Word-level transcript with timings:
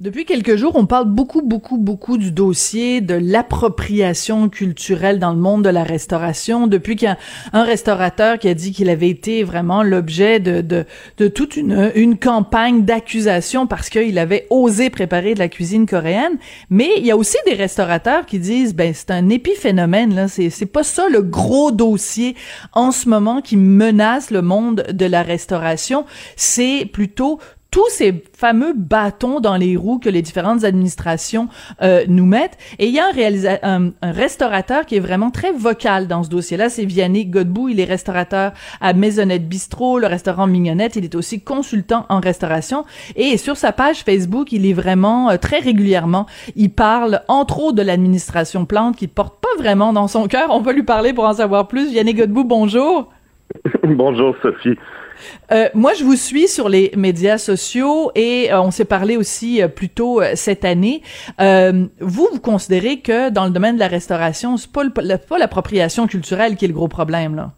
Depuis 0.00 0.24
quelques 0.24 0.56
jours, 0.56 0.76
on 0.76 0.86
parle 0.86 1.10
beaucoup, 1.10 1.42
beaucoup, 1.42 1.76
beaucoup 1.76 2.16
du 2.16 2.32
dossier 2.32 3.02
de 3.02 3.12
l'appropriation 3.12 4.48
culturelle 4.48 5.18
dans 5.18 5.34
le 5.34 5.38
monde 5.38 5.62
de 5.62 5.68
la 5.68 5.84
restauration. 5.84 6.66
Depuis 6.66 6.96
qu'il 6.96 7.06
y 7.06 7.10
a 7.10 7.18
un 7.52 7.64
restaurateur 7.64 8.38
qui 8.38 8.48
a 8.48 8.54
dit 8.54 8.72
qu'il 8.72 8.88
avait 8.88 9.10
été 9.10 9.44
vraiment 9.44 9.82
l'objet 9.82 10.40
de, 10.40 10.86
toute 11.28 11.54
une, 11.54 11.92
une 11.94 12.16
campagne 12.18 12.86
d'accusation 12.86 13.66
parce 13.66 13.90
qu'il 13.90 14.18
avait 14.18 14.46
osé 14.48 14.88
préparer 14.88 15.34
de 15.34 15.38
la 15.38 15.50
cuisine 15.50 15.84
coréenne. 15.84 16.38
Mais 16.70 16.88
il 16.96 17.04
y 17.04 17.10
a 17.10 17.16
aussi 17.18 17.36
des 17.44 17.52
restaurateurs 17.52 18.24
qui 18.24 18.38
disent, 18.38 18.74
ben, 18.74 18.94
c'est 18.94 19.10
un 19.10 19.28
épiphénomène, 19.28 20.14
là. 20.14 20.28
C'est, 20.28 20.48
c'est 20.48 20.64
pas 20.64 20.82
ça 20.82 21.10
le 21.10 21.20
gros 21.20 21.72
dossier 21.72 22.36
en 22.72 22.90
ce 22.90 23.06
moment 23.06 23.42
qui 23.42 23.58
menace 23.58 24.30
le 24.30 24.40
monde 24.40 24.82
de 24.90 25.04
la 25.04 25.22
restauration. 25.22 26.06
C'est 26.36 26.88
plutôt 26.90 27.38
tous 27.70 27.88
ces 27.88 28.24
fameux 28.36 28.72
bâtons 28.76 29.40
dans 29.40 29.56
les 29.56 29.76
roues 29.76 29.98
que 29.98 30.08
les 30.08 30.22
différentes 30.22 30.64
administrations 30.64 31.48
euh, 31.82 32.04
nous 32.08 32.26
mettent. 32.26 32.58
Et 32.78 32.86
il 32.86 32.94
y 32.94 32.98
a 32.98 33.06
un, 33.06 33.58
un, 33.62 33.92
un, 34.02 34.12
restaurateur 34.12 34.86
qui 34.86 34.96
est 34.96 35.00
vraiment 35.00 35.30
très 35.30 35.52
vocal 35.52 36.08
dans 36.08 36.22
ce 36.22 36.30
dossier-là, 36.30 36.68
c'est 36.68 36.84
Vianney 36.84 37.26
Godbout. 37.26 37.68
Il 37.68 37.80
est 37.80 37.84
restaurateur 37.84 38.52
à 38.80 38.92
Maisonnette 38.92 39.48
Bistrot, 39.48 39.98
le 39.98 40.06
restaurant 40.06 40.46
Mignonnette. 40.46 40.96
Il 40.96 41.04
est 41.04 41.14
aussi 41.14 41.40
consultant 41.42 42.06
en 42.08 42.20
restauration. 42.20 42.84
Et 43.16 43.36
sur 43.36 43.56
sa 43.56 43.72
page 43.72 44.02
Facebook, 44.02 44.52
il 44.52 44.66
est 44.66 44.72
vraiment 44.72 45.30
euh, 45.30 45.36
très 45.36 45.58
régulièrement, 45.58 46.26
il 46.56 46.70
parle 46.70 47.22
entre 47.28 47.60
autres 47.60 47.76
de 47.76 47.82
l'administration 47.82 48.64
Plante 48.64 48.96
qui 48.96 49.08
porte 49.08 49.40
pas 49.40 49.48
vraiment 49.58 49.92
dans 49.92 50.08
son 50.08 50.26
cœur. 50.26 50.48
On 50.50 50.60
va 50.60 50.72
lui 50.72 50.82
parler 50.82 51.12
pour 51.12 51.24
en 51.24 51.34
savoir 51.34 51.68
plus. 51.68 51.90
Vianney 51.90 52.14
Godbout, 52.14 52.44
bonjour. 52.44 53.10
bonjour 53.84 54.34
Sophie. 54.42 54.76
Euh, 55.52 55.68
moi, 55.74 55.92
je 55.94 56.04
vous 56.04 56.16
suis 56.16 56.48
sur 56.48 56.68
les 56.68 56.92
médias 56.96 57.38
sociaux 57.38 58.10
et 58.14 58.52
euh, 58.52 58.60
on 58.60 58.70
s'est 58.70 58.84
parlé 58.84 59.16
aussi 59.16 59.62
euh, 59.62 59.68
plus 59.68 59.88
tôt 59.88 60.20
cette 60.34 60.64
année. 60.64 61.02
vous, 61.38 62.28
vous 62.32 62.40
considérez 62.40 63.00
que 63.00 63.30
dans 63.30 63.44
le 63.44 63.50
domaine 63.50 63.74
de 63.74 63.80
la 63.80 63.88
restauration, 63.88 64.56
c'est 64.56 64.72
pas, 64.72 64.82
pas 64.90 65.38
l'appropriation 65.38 66.06
culturelle 66.06 66.56
qui 66.56 66.64
est 66.64 66.68
le 66.68 66.74
gros 66.74 66.88
problème, 66.88 67.34
là? 67.36 67.52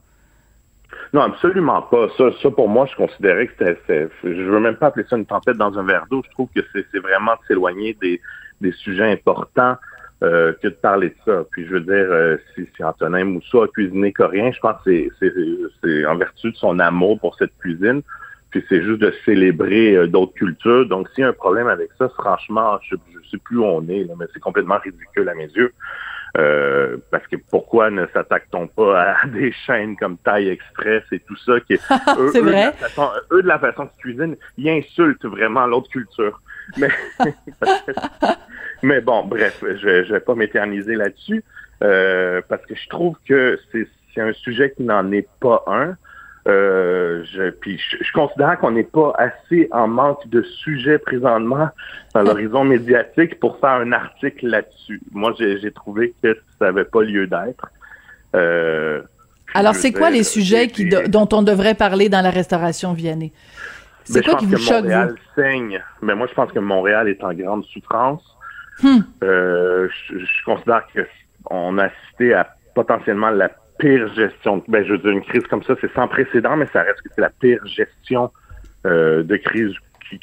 Non, 1.13 1.23
absolument 1.23 1.83
pas. 1.83 2.09
Ça, 2.17 2.31
ça 2.43 2.51
pour 2.51 2.69
moi, 2.69 2.87
je 2.91 2.97
considérais 2.97 3.47
que 3.47 3.53
c'était, 3.59 4.09
je 4.25 4.29
veux 4.29 4.61
même 4.61 4.77
pas 4.77 4.87
appeler 4.87 5.05
ça 5.11 5.17
une 5.17 5.27
tempête 5.27 5.59
dans 5.59 5.79
un 5.79 5.83
verre 5.83 6.07
d'eau. 6.11 6.23
Je 6.25 6.31
trouve 6.31 6.49
que 6.55 6.63
c'est 6.73 6.99
vraiment 7.01 7.33
de 7.33 7.47
s'éloigner 7.47 7.97
des, 8.01 8.19
des 8.63 8.73
sujets 8.73 9.13
importants 9.13 9.77
euh, 10.23 10.53
que 10.63 10.69
de 10.69 10.75
parler 10.75 11.11
de 11.11 11.17
ça. 11.25 11.45
Puis 11.51 11.67
je 11.67 11.73
veux 11.73 11.81
dire, 11.81 12.07
euh, 12.11 12.37
si, 12.55 12.67
si 12.77 12.85
Antonin 12.85 13.25
Moussa 13.25 13.65
a 13.65 13.69
cuisiné 13.69 14.13
coréen, 14.13 14.53
je 14.53 14.61
pense 14.61 14.77
que 14.85 15.09
c'est 15.83 16.07
en 16.07 16.17
vertu 16.17 16.53
de 16.53 16.57
son 16.57 16.79
amour 16.79 17.19
pour 17.19 17.35
cette 17.37 17.57
cuisine. 17.59 18.03
Puis 18.51 18.65
c'est 18.69 18.83
juste 18.83 19.01
de 19.01 19.13
célébrer 19.25 19.97
euh, 19.97 20.07
d'autres 20.07 20.35
cultures. 20.35 20.87
Donc 20.87 21.09
s'il 21.11 21.23
y 21.23 21.25
a 21.25 21.31
un 21.31 21.33
problème 21.33 21.69
avec 21.69 21.91
ça, 21.99 22.09
franchement, 22.11 22.79
je, 22.89 22.97
je 23.25 23.31
sais 23.31 23.39
plus 23.39 23.59
où 23.59 23.65
on 23.65 23.87
est, 23.89 24.05
là, 24.05 24.15
mais 24.19 24.27
c'est 24.33 24.41
complètement 24.41 24.79
ridicule 24.79 25.29
à 25.29 25.35
mes 25.35 25.49
yeux. 25.49 25.73
Euh, 26.39 26.97
parce 27.11 27.27
que 27.27 27.37
pourquoi 27.51 27.91
ne 27.91 28.07
s'attaque-t-on 28.07 28.67
pas 28.67 29.03
à 29.03 29.27
des 29.27 29.53
chaînes 29.53 29.97
comme 29.97 30.17
Taille 30.17 30.49
Express 30.49 31.03
et 31.13 31.21
tout 31.21 31.37
ça 31.37 31.61
qui 31.61 31.75
est, 31.75 31.81
eux, 32.19 32.33
eux, 32.35 32.41
vrai. 32.41 32.73
De 32.73 32.77
façon, 32.77 33.11
eux, 33.33 33.43
de 33.43 33.49
la 33.49 33.59
façon 33.59 33.87
qu'ils 33.87 34.01
cuisinent, 34.01 34.37
ils 34.57 34.69
insultent 34.71 35.27
vraiment 35.27 35.67
l'autre 35.67 35.91
culture. 35.91 36.41
Mais, 36.79 36.89
mais 38.83 39.01
bon, 39.01 39.25
bref, 39.25 39.63
je 39.63 39.85
vais, 39.87 40.05
je 40.05 40.13
vais 40.13 40.21
pas 40.21 40.35
m'éterniser 40.35 40.95
là-dessus 40.95 41.45
euh, 41.83 42.41
parce 42.49 42.65
que 42.67 42.75
je 42.75 42.89
trouve 42.89 43.17
que 43.29 43.59
c'est 43.73 44.21
un 44.21 44.33
sujet 44.33 44.73
qui 44.77 44.83
n'en 44.83 45.11
est 45.13 45.29
pas 45.41 45.65
un. 45.67 45.97
Euh, 46.49 47.23
je, 47.33 47.51
puis 47.51 47.79
je, 47.79 48.03
je 48.03 48.13
considère 48.13 48.59
qu'on 48.59 48.73
n'est 48.73 48.83
pas 48.83 49.13
assez 49.17 49.69
en 49.71 49.87
manque 49.87 50.29
de 50.29 50.43
sujets 50.43 50.99
présentement 50.99 51.69
dans 52.15 52.23
l'horizon 52.23 52.65
médiatique 52.65 53.39
pour 53.39 53.61
faire 53.61 53.71
un 53.71 53.93
article 53.93 54.49
là-dessus. 54.49 55.01
Moi, 55.13 55.35
j'ai 55.39 55.71
trouvé 55.71 56.13
que 56.21 56.37
ça 56.59 56.67
n'avait 56.67 56.85
pas 56.85 57.03
lieu 57.03 57.29
d'être. 57.29 57.71
Euh, 58.35 59.03
Alors, 59.55 59.77
c'est 59.77 59.93
quoi 59.93 60.11
les 60.11 60.25
sujets 60.25 60.67
qui, 60.69 60.89
dont 61.09 61.29
on 61.33 61.43
devrait 61.43 61.75
parler 61.75 62.09
dans 62.09 62.23
la 62.23 62.31
restauration 62.31 62.93
Vianney? 62.93 63.33
C'est 64.05 64.25
quoi 64.25 64.35
qui 64.35 64.47
vous 64.47 64.57
choque, 64.57 64.83
Montréal 64.83 65.11
vous? 65.11 65.41
saigne. 65.43 65.81
Mais 66.01 66.17
moi, 66.17 66.27
je 66.29 66.35
pense 66.35 66.51
que 66.51 66.59
Montréal 66.59 67.09
est 67.09 67.23
en 67.23 67.33
grande 67.33 67.65
souffrance. 67.67 68.32
Hmm. 68.83 69.01
Euh, 69.23 69.89
je, 70.09 70.45
considère 70.45 70.87
qu'on 71.45 71.79
a 71.79 71.85
assisté 71.85 72.35
à 72.35 72.49
potentiellement 72.75 73.31
la 73.31 73.51
pire 73.79 74.13
gestion. 74.15 74.63
Ben, 74.69 74.85
je 74.85 74.93
veux 74.93 74.99
dire, 74.99 75.11
une 75.11 75.23
crise 75.23 75.43
comme 75.49 75.63
ça, 75.63 75.75
c'est 75.81 75.93
sans 75.93 76.09
précédent, 76.09 76.57
mais 76.57 76.67
ça 76.73 76.83
reste 76.83 77.03
que 77.03 77.09
c'est 77.15 77.21
la 77.21 77.31
pire 77.31 77.65
gestion 77.67 78.31
euh, 78.87 79.23
de 79.23 79.37
crise 79.37 79.73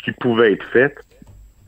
qui, 0.03 0.11
pouvait 0.11 0.53
être 0.53 0.65
faite. 0.65 0.97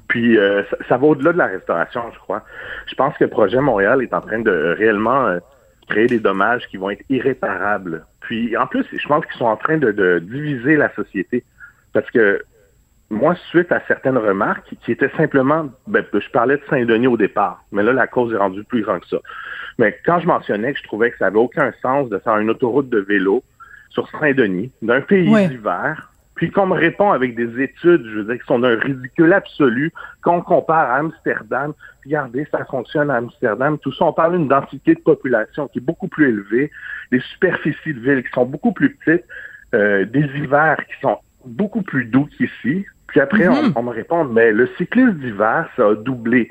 Puis 0.07 0.37
euh, 0.37 0.63
ça, 0.69 0.77
ça, 0.89 0.97
va 0.97 1.07
au-delà 1.07 1.33
de 1.33 1.37
la 1.37 1.47
restauration, 1.47 2.03
je 2.13 2.19
crois. 2.19 2.43
Je 2.87 2.95
pense 2.95 3.17
que 3.17 3.23
le 3.23 3.29
projet 3.29 3.59
Montréal 3.59 4.03
est 4.03 4.13
en 4.13 4.21
train 4.21 4.39
de 4.39 4.75
réellement 4.77 5.25
euh, 5.27 5.39
créer 5.89 6.07
des 6.07 6.19
dommages 6.19 6.67
qui 6.67 6.77
vont 6.77 6.89
être 6.89 7.03
irréparables. 7.09 8.05
Puis 8.21 8.55
en 8.57 8.67
plus, 8.67 8.85
je 8.91 9.07
pense 9.07 9.25
qu'ils 9.25 9.37
sont 9.37 9.45
en 9.45 9.57
train 9.57 9.77
de, 9.77 9.91
de 9.91 10.19
diviser 10.19 10.75
la 10.75 10.93
société. 10.93 11.43
Parce 11.93 12.09
que 12.11 12.41
moi, 13.11 13.35
suite 13.49 13.71
à 13.73 13.81
certaines 13.87 14.17
remarques 14.17 14.73
qui 14.83 14.91
étaient 14.93 15.11
simplement, 15.17 15.69
ben, 15.85 16.03
je 16.13 16.29
parlais 16.31 16.55
de 16.55 16.63
Saint-Denis 16.69 17.07
au 17.07 17.17
départ, 17.17 17.63
mais 17.71 17.83
là, 17.83 17.91
la 17.91 18.07
cause 18.07 18.33
est 18.33 18.37
rendue 18.37 18.63
plus 18.63 18.83
grande 18.83 19.01
que 19.01 19.07
ça. 19.09 19.17
Mais 19.77 19.97
quand 20.05 20.19
je 20.19 20.27
mentionnais 20.27 20.71
que 20.73 20.79
je 20.79 20.85
trouvais 20.85 21.11
que 21.11 21.17
ça 21.17 21.25
n'avait 21.25 21.37
aucun 21.37 21.73
sens 21.81 22.09
de 22.09 22.17
faire 22.19 22.37
une 22.37 22.49
autoroute 22.49 22.89
de 22.89 22.99
vélo 22.99 23.43
sur 23.89 24.09
Saint-Denis, 24.11 24.71
d'un 24.81 25.01
pays 25.01 25.29
d'hiver, 25.49 26.09
puis 26.35 26.49
qu'on 26.49 26.67
me 26.67 26.73
répond 26.73 27.11
avec 27.11 27.35
des 27.35 27.61
études, 27.61 28.03
je 28.05 28.19
veux 28.19 28.23
dire, 28.23 28.39
qui 28.39 28.47
sont 28.47 28.59
d'un 28.59 28.79
ridicule 28.79 29.33
absolu, 29.33 29.91
qu'on 30.23 30.41
compare 30.41 30.89
à 30.89 30.95
Amsterdam, 30.95 31.73
regardez, 32.05 32.47
ça 32.49 32.63
fonctionne 32.65 33.11
à 33.11 33.17
Amsterdam, 33.17 33.77
tout 33.77 33.91
ça, 33.91 34.05
on 34.05 34.13
parle 34.13 34.37
d'une 34.37 34.47
densité 34.47 34.95
de 34.95 35.01
population 35.01 35.67
qui 35.67 35.79
est 35.79 35.85
beaucoup 35.85 36.07
plus 36.07 36.29
élevée, 36.29 36.71
des 37.11 37.19
superficies 37.19 37.93
de 37.93 37.99
ville 37.99 38.23
qui 38.23 38.31
sont 38.31 38.45
beaucoup 38.45 38.71
plus 38.71 38.95
petites, 38.95 39.25
euh, 39.73 40.05
des 40.05 40.25
hivers 40.37 40.77
qui 40.77 40.99
sont 41.01 41.17
beaucoup 41.45 41.81
plus 41.81 42.05
doux 42.05 42.27
qu'ici. 42.37 42.85
Puis 43.11 43.19
après, 43.19 43.47
Mhm. 43.47 43.73
on, 43.75 43.79
on 43.79 43.83
me 43.83 43.89
répond, 43.91 44.23
mais 44.25 44.51
le 44.51 44.67
cyclisme 44.77 45.13
d'hiver, 45.13 45.67
ça 45.75 45.87
a 45.89 45.95
doublé. 45.95 46.49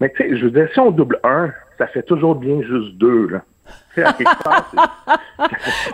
Mais 0.00 0.10
tu 0.10 0.16
sais, 0.22 0.36
je 0.36 0.44
veux 0.44 0.50
dire, 0.50 0.68
si 0.72 0.80
on 0.80 0.90
double 0.90 1.18
un, 1.24 1.50
ça 1.78 1.86
fait 1.86 2.02
toujours 2.02 2.34
bien 2.34 2.60
juste 2.62 2.96
deux, 2.98 3.28
là. 3.28 3.42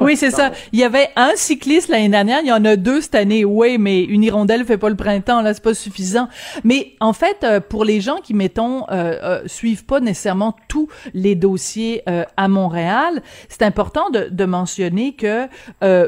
Oui, 0.00 0.16
c'est 0.16 0.30
ça. 0.30 0.50
Il 0.72 0.78
y 0.78 0.84
avait 0.84 1.10
un 1.16 1.32
cycliste 1.36 1.88
l'année 1.88 2.08
dernière, 2.08 2.40
il 2.42 2.48
y 2.48 2.52
en 2.52 2.64
a 2.64 2.76
deux 2.76 3.00
cette 3.00 3.14
année. 3.14 3.44
Oui, 3.44 3.78
mais 3.78 4.02
une 4.02 4.22
hirondelle 4.22 4.64
fait 4.64 4.78
pas 4.78 4.88
le 4.88 4.96
printemps, 4.96 5.42
là, 5.42 5.54
c'est 5.54 5.62
pas 5.62 5.74
suffisant. 5.74 6.28
Mais 6.64 6.92
en 7.00 7.12
fait, 7.12 7.38
euh, 7.44 7.60
pour 7.60 7.84
les 7.84 8.00
gens 8.00 8.16
qui, 8.16 8.34
mettons, 8.34 8.84
euh, 8.90 9.18
euh, 9.22 9.42
suivent 9.46 9.84
pas 9.84 10.00
nécessairement 10.00 10.56
tous 10.68 10.88
les 11.12 11.34
dossiers 11.34 12.02
euh, 12.08 12.24
à 12.36 12.48
Montréal, 12.48 13.22
c'est 13.48 13.62
important 13.62 14.10
de, 14.10 14.44
mentionner 14.44 15.14
que, 15.14 15.48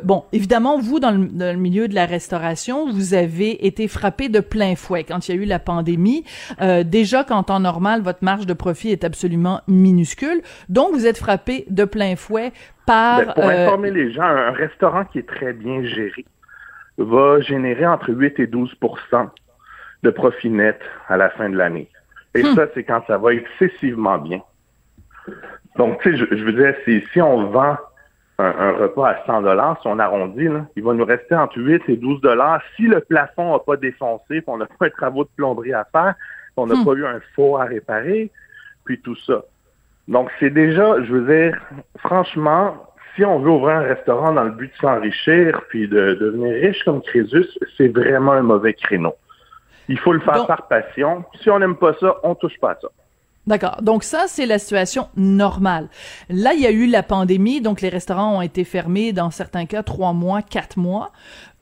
bon, 0.04 0.24
évidemment, 0.32 0.78
vous, 0.78 1.00
dans 1.00 1.10
le, 1.10 1.56
milieu 1.56 1.88
de 1.88 1.94
la 1.94 2.04
restauration, 2.04 2.92
vous 2.92 3.14
avez 3.14 3.66
été 3.66 3.88
frappé 3.88 4.28
de 4.28 4.40
plein 4.40 4.76
fouet 4.76 5.04
quand 5.04 5.26
il 5.26 5.34
y 5.34 5.38
a 5.38 5.42
eu 5.42 5.46
la 5.46 5.58
pandémie. 5.58 6.22
Déjà 6.84 7.24
qu'en 7.24 7.42
temps 7.42 7.60
normal, 7.60 8.02
votre 8.02 8.18
marge 8.22 8.44
de 8.44 8.52
profit 8.52 8.90
est 8.90 9.04
absolument 9.04 9.62
minuscule. 9.68 10.42
Donc, 10.68 10.92
vous 10.92 11.06
êtes 11.06 11.16
frappé 11.16 11.64
de 11.76 11.84
plein 11.84 12.16
fouet 12.16 12.52
par... 12.86 13.18
Ben, 13.18 13.32
pour 13.34 13.44
euh, 13.44 13.66
informer 13.66 13.90
les 13.92 14.10
gens, 14.12 14.22
un 14.24 14.50
restaurant 14.50 15.04
qui 15.04 15.20
est 15.20 15.28
très 15.28 15.52
bien 15.52 15.84
géré 15.84 16.24
va 16.98 17.40
générer 17.40 17.86
entre 17.86 18.10
8 18.12 18.40
et 18.40 18.46
12% 18.46 19.28
de 20.02 20.10
profit 20.10 20.48
net 20.50 20.80
à 21.08 21.16
la 21.16 21.30
fin 21.30 21.48
de 21.50 21.56
l'année. 21.56 21.88
Et 22.34 22.42
Hmm. 22.42 22.54
ça, 22.54 22.66
c'est 22.74 22.84
quand 22.84 23.02
ça 23.06 23.18
va 23.18 23.32
excessivement 23.34 24.18
bien. 24.18 24.40
Donc, 25.76 26.00
tu 26.02 26.10
sais, 26.10 26.16
je, 26.16 26.36
je 26.36 26.44
veux 26.44 26.52
dire, 26.52 26.74
si, 26.84 27.02
si 27.12 27.20
on 27.20 27.50
vend 27.50 27.76
un, 28.38 28.44
un 28.58 28.72
repas 28.72 29.10
à 29.10 29.26
100 29.26 29.42
dollars, 29.42 29.78
si 29.82 29.88
on 29.88 29.98
arrondit, 29.98 30.44
là, 30.48 30.66
il 30.76 30.82
va 30.82 30.92
nous 30.94 31.04
rester 31.04 31.34
entre 31.34 31.58
8 31.58 31.82
et 31.88 31.96
12 31.96 32.20
dollars 32.20 32.62
si 32.76 32.82
le 32.82 33.00
plafond 33.00 33.52
n'a 33.52 33.58
pas 33.58 33.76
défoncé, 33.76 34.42
qu'on 34.42 34.58
n'a 34.58 34.66
pas 34.66 34.86
un 34.86 34.90
travaux 34.90 35.24
de 35.24 35.30
plomberie 35.36 35.72
à 35.74 35.86
faire, 35.92 36.14
qu'on 36.54 36.66
n'a 36.66 36.74
Hmm. 36.74 36.84
pas 36.84 36.92
eu 36.92 37.06
un 37.06 37.20
four 37.34 37.60
à 37.60 37.64
réparer, 37.64 38.30
puis 38.84 39.00
tout 39.00 39.16
ça. 39.26 39.42
Donc, 40.08 40.30
c'est 40.38 40.50
déjà, 40.50 41.02
je 41.02 41.12
veux 41.12 41.26
dire, 41.26 41.60
franchement, 41.98 42.76
si 43.14 43.24
on 43.24 43.38
veut 43.40 43.50
ouvrir 43.50 43.76
un 43.76 43.82
restaurant 43.82 44.32
dans 44.32 44.44
le 44.44 44.50
but 44.50 44.70
de 44.72 44.76
s'enrichir 44.78 45.62
puis 45.68 45.88
de, 45.88 46.14
devenir 46.20 46.54
riche 46.54 46.84
comme 46.84 47.02
Crésus, 47.02 47.46
c'est 47.76 47.88
vraiment 47.88 48.32
un 48.32 48.42
mauvais 48.42 48.74
créneau. 48.74 49.14
Il 49.88 49.98
faut 49.98 50.12
le 50.12 50.20
faire 50.20 50.46
par 50.46 50.68
passion. 50.68 51.24
Si 51.42 51.50
on 51.50 51.58
n'aime 51.58 51.76
pas 51.76 51.94
ça, 51.98 52.16
on 52.22 52.34
touche 52.34 52.58
pas 52.60 52.72
à 52.72 52.76
ça. 52.80 52.88
D'accord. 53.46 53.80
Donc 53.80 54.02
ça, 54.02 54.24
c'est 54.26 54.46
la 54.46 54.58
situation 54.58 55.08
normale. 55.16 55.88
Là, 56.28 56.52
il 56.52 56.60
y 56.60 56.66
a 56.66 56.72
eu 56.72 56.86
la 56.86 57.04
pandémie, 57.04 57.60
donc 57.60 57.80
les 57.80 57.88
restaurants 57.88 58.38
ont 58.38 58.42
été 58.42 58.64
fermés 58.64 59.12
dans 59.12 59.30
certains 59.30 59.66
cas 59.66 59.84
trois 59.84 60.12
mois, 60.12 60.42
quatre 60.42 60.78
mois. 60.78 61.12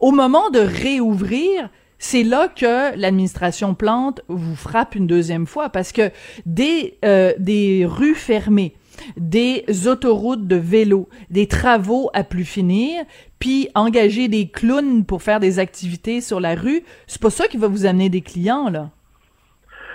Au 0.00 0.10
moment 0.10 0.48
de 0.50 0.60
réouvrir, 0.60 1.68
c'est 1.98 2.22
là 2.22 2.48
que 2.48 2.96
l'administration 2.98 3.74
Plante 3.74 4.20
vous 4.28 4.56
frappe 4.56 4.94
une 4.94 5.06
deuxième 5.06 5.46
fois 5.46 5.68
parce 5.68 5.92
que 5.92 6.10
des, 6.46 6.98
euh, 7.04 7.32
des 7.38 7.86
rues 7.86 8.14
fermées, 8.14 8.74
des 9.16 9.64
autoroutes 9.88 10.46
de 10.46 10.56
vélo, 10.56 11.08
des 11.30 11.46
travaux 11.46 12.10
à 12.14 12.24
plus 12.24 12.44
finir, 12.44 13.04
puis 13.38 13.68
engager 13.74 14.28
des 14.28 14.48
clowns 14.48 15.04
pour 15.04 15.22
faire 15.22 15.40
des 15.40 15.58
activités 15.58 16.20
sur 16.20 16.40
la 16.40 16.54
rue, 16.54 16.82
c'est 17.06 17.20
pas 17.20 17.30
ça 17.30 17.46
qui 17.46 17.56
va 17.56 17.68
vous 17.68 17.86
amener 17.86 18.08
des 18.08 18.20
clients, 18.20 18.70
là. 18.70 18.90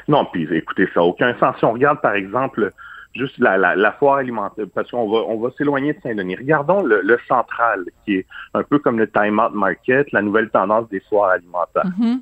Non, 0.08 0.26
puis 0.32 0.48
écoutez, 0.52 0.88
ça 0.94 1.02
n'a 1.02 1.06
aucun 1.06 1.38
sens. 1.40 1.56
Si 1.60 1.66
on 1.66 1.74
regarde, 1.74 2.02
par 2.02 2.16
exemple, 2.16 2.74
juste 3.16 3.38
la, 3.40 3.58
la, 3.58 3.92
foire 3.94 4.18
alimentaire, 4.18 4.66
parce 4.74 4.92
qu'on 4.92 5.10
va, 5.10 5.20
on 5.28 5.40
va 5.40 5.50
s'éloigner 5.58 5.94
de 5.94 6.00
Saint-Denis. 6.02 6.36
Regardons 6.36 6.82
le, 6.84 7.18
central, 7.28 7.86
qui 8.06 8.18
est 8.18 8.26
un 8.54 8.64
peu 8.64 8.80
comme 8.80 9.00
le 9.00 9.10
Time 9.10 9.40
Out 9.40 9.54
Market, 9.54 10.12
la 10.12 10.22
nouvelle 10.22 10.50
tendance 10.50 10.88
des 10.90 11.02
foires 11.02 11.32
alimentaires. 11.32 11.86
Mm-hmm. 11.86 12.20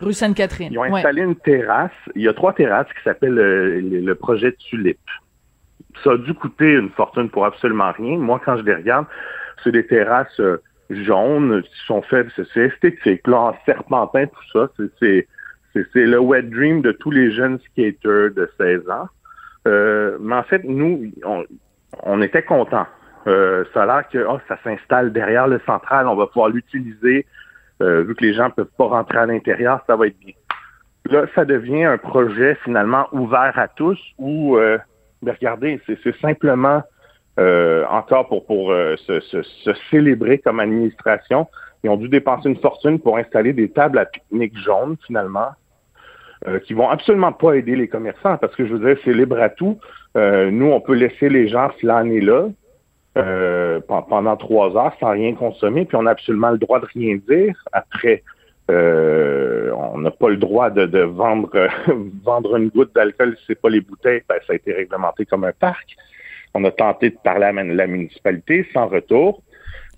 Rue 0.00 0.12
Sainte-Catherine. 0.12 0.72
Ils 0.72 0.78
ont 0.78 0.84
installé 0.84 1.22
une 1.22 1.36
terrasse. 1.36 1.92
Il 2.16 2.22
y 2.22 2.28
a 2.28 2.34
trois 2.34 2.52
terrasses 2.52 2.88
qui 2.88 3.02
s'appellent 3.04 3.38
euh, 3.38 3.80
le, 3.80 4.14
projet 4.14 4.52
Tulipe. 4.52 4.98
Ça 6.02 6.12
a 6.12 6.16
dû 6.16 6.34
coûter 6.34 6.72
une 6.72 6.90
fortune 6.90 7.30
pour 7.30 7.46
absolument 7.46 7.92
rien. 7.92 8.18
Moi, 8.18 8.40
quand 8.44 8.56
je 8.56 8.62
les 8.62 8.74
regarde, 8.74 9.06
c'est 9.62 9.70
des 9.70 9.86
terrasses 9.86 10.40
euh, 10.40 10.60
jaunes 10.90 11.62
qui 11.62 11.86
sont 11.86 12.02
faites, 12.02 12.26
c'est 12.36 12.60
esthétique, 12.60 13.26
là, 13.28 13.38
en 13.38 13.56
serpentin, 13.64 14.26
tout 14.26 14.50
ça. 14.52 14.68
C'est 14.98 15.28
c'est 15.92 16.06
le 16.06 16.20
wet 16.20 16.42
dream 16.42 16.82
de 16.82 16.92
tous 16.92 17.10
les 17.10 17.32
jeunes 17.32 17.58
skaters 17.70 18.30
de 18.30 18.48
16 18.58 18.88
ans. 18.90 19.08
Euh, 19.66 20.18
mais 20.20 20.34
en 20.34 20.42
fait, 20.42 20.62
nous, 20.64 21.10
on, 22.02 22.22
était 22.22 22.42
contents. 22.42 22.86
Euh, 23.26 23.64
ça 23.72 23.84
a 23.84 23.86
l'air 23.86 24.08
que 24.08 24.26
oh, 24.28 24.38
ça 24.48 24.58
s'installe 24.62 25.12
derrière 25.12 25.46
le 25.46 25.60
central, 25.64 26.06
on 26.06 26.14
va 26.14 26.26
pouvoir 26.26 26.48
l'utiliser. 26.50 27.26
Euh, 27.82 28.02
vu 28.02 28.14
que 28.14 28.24
les 28.24 28.34
gens 28.34 28.50
peuvent 28.50 28.70
pas 28.76 28.86
rentrer 28.86 29.18
à 29.18 29.26
l'intérieur, 29.26 29.80
ça 29.86 29.96
va 29.96 30.06
être 30.06 30.18
bien. 30.18 30.34
Là, 31.10 31.26
ça 31.34 31.44
devient 31.44 31.84
un 31.84 31.98
projet 31.98 32.56
finalement 32.64 33.08
ouvert 33.12 33.58
à 33.58 33.68
tous 33.68 33.98
où, 34.18 34.56
euh, 34.56 34.78
regardez, 35.26 35.80
c'est 35.86 36.16
simplement 36.20 36.82
encore 37.36 38.28
pour, 38.28 38.70
se, 38.70 39.20
se, 39.20 39.74
célébrer 39.90 40.38
comme 40.38 40.60
administration. 40.60 41.48
Ils 41.82 41.90
ont 41.90 41.96
dû 41.96 42.08
dépenser 42.08 42.48
une 42.48 42.60
fortune 42.60 43.00
pour 43.00 43.18
installer 43.18 43.52
des 43.52 43.68
tables 43.70 43.98
à 43.98 44.06
pique-nique 44.06 44.56
jaunes 44.56 44.96
finalement 45.04 45.50
euh, 46.46 46.58
qui 46.58 46.74
vont 46.74 46.90
absolument 46.90 47.32
pas 47.32 47.54
aider 47.54 47.74
les 47.74 47.88
commerçants 47.88 48.36
parce 48.36 48.54
que 48.54 48.66
je 48.66 48.74
veux 48.74 48.86
dire, 48.86 49.00
c'est 49.02 49.14
libre 49.14 49.40
à 49.40 49.48
tout. 49.48 49.78
Euh, 50.14 50.50
nous, 50.50 50.66
on 50.66 50.78
peut 50.78 50.92
laisser 50.92 51.30
les 51.30 51.48
gens 51.48 51.70
flâner 51.80 52.20
là 52.20 52.48
euh, 53.16 53.80
pendant 53.86 54.36
trois 54.36 54.76
heures 54.76 54.94
sans 55.00 55.12
rien 55.12 55.34
consommer, 55.34 55.86
puis 55.86 55.96
on 55.96 56.02
n'a 56.02 56.10
absolument 56.10 56.50
le 56.50 56.58
droit 56.58 56.80
de 56.80 56.86
rien 56.92 57.16
dire. 57.26 57.56
Après, 57.72 58.22
on 58.68 59.98
n'a 59.98 60.10
pas 60.10 60.28
le 60.28 60.36
droit 60.36 60.68
de, 60.68 60.98
vendre 60.98 61.50
vendre 62.22 62.56
une 62.56 62.68
goutte 62.68 62.94
d'alcool 62.94 63.36
si 63.38 63.44
c'est 63.46 63.60
pas 63.60 63.70
les 63.70 63.80
bouteilles. 63.80 64.20
Ben, 64.28 64.36
ça 64.46 64.52
a 64.52 64.56
été 64.56 64.74
réglementé 64.74 65.24
comme 65.24 65.44
un 65.44 65.52
parc. 65.52 65.96
On 66.52 66.62
a 66.64 66.70
tenté 66.70 67.08
de 67.08 67.16
parler 67.24 67.46
à 67.46 67.52
la 67.52 67.86
municipalité 67.86 68.66
sans 68.74 68.88
retour. 68.88 69.42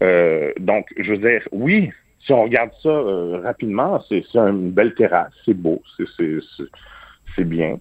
donc, 0.00 0.86
je 0.96 1.10
veux 1.10 1.18
dire, 1.18 1.42
oui, 1.50 1.90
si 2.20 2.32
on 2.32 2.42
regarde 2.42 2.70
ça 2.82 2.88
euh, 2.88 3.40
rapidement, 3.42 4.00
c'est 4.08 4.24
une 4.34 4.70
belle 4.70 4.94
terrasse, 4.94 5.32
c'est 5.44 5.54
beau, 5.54 5.82
c'est 5.96 7.44
bien. 7.44 7.78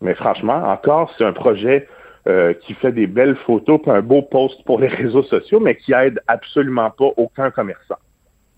Mais 0.00 0.14
franchement, 0.14 0.62
encore, 0.64 1.12
c'est 1.16 1.24
un 1.24 1.32
projet 1.32 1.88
euh, 2.28 2.52
qui 2.54 2.74
fait 2.74 2.92
des 2.92 3.06
belles 3.06 3.36
photos, 3.36 3.80
puis 3.82 3.90
un 3.90 4.02
beau 4.02 4.22
post 4.22 4.62
pour 4.64 4.78
les 4.80 4.88
réseaux 5.02 5.22
sociaux, 5.22 5.60
mais 5.60 5.76
qui 5.76 5.92
aide 5.92 6.20
absolument 6.26 6.90
pas 6.90 7.10
aucun 7.16 7.50
commerçant. 7.50 7.98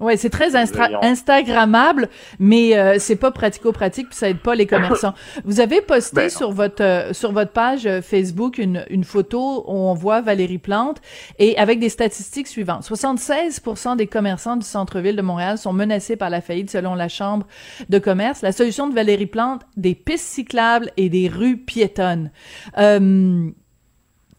Ouais, 0.03 0.17
c'est 0.17 0.31
très 0.31 0.57
instagrammable, 0.57 2.09
mais 2.41 2.77
euh, 2.77 2.97
c'est 2.99 3.15
pas 3.15 3.31
pratico-pratique 3.31 4.09
puis 4.09 4.19
ça 4.19 4.29
aide 4.29 4.41
pas 4.41 4.57
les 4.57 4.67
commerçants. 4.73 5.15
Vous 5.45 5.61
avez 5.61 5.81
posté 5.81 6.23
ben 6.23 6.29
sur 6.29 6.51
votre 6.51 6.83
euh, 6.83 7.13
sur 7.13 7.31
votre 7.31 7.53
page 7.53 7.87
euh, 7.87 8.03
Facebook 8.03 8.59
une, 8.59 8.85
une 8.91 9.05
photo 9.05 9.65
où 9.69 9.73
on 9.73 9.95
voit 9.95 10.21
Valérie 10.21 10.59
Plante 10.59 11.01
et 11.39 11.57
avec 11.57 11.79
des 11.79 11.89
statistiques 11.89 12.49
suivantes. 12.49 12.83
76% 12.83 13.97
des 13.97 14.09
commerçants 14.09 14.57
du 14.57 14.67
centre-ville 14.67 15.15
de 15.15 15.23
Montréal 15.23 15.57
sont 15.57 15.73
menacés 15.73 16.17
par 16.17 16.31
la 16.31 16.41
faillite 16.41 16.69
selon 16.69 16.97
la 16.97 17.07
Chambre 17.09 17.47
de 17.89 17.99
commerce. 18.01 18.43
La 18.43 18.51
solution 18.51 18.89
de 18.89 18.95
Valérie 18.95 19.27
Plante, 19.27 19.63
des 19.77 19.95
pistes 19.95 20.27
cyclables 20.27 20.91
et 20.97 21.11
des 21.11 21.29
rues 21.29 21.59
piétonnes. 21.59 22.33
Euh, 22.77 23.51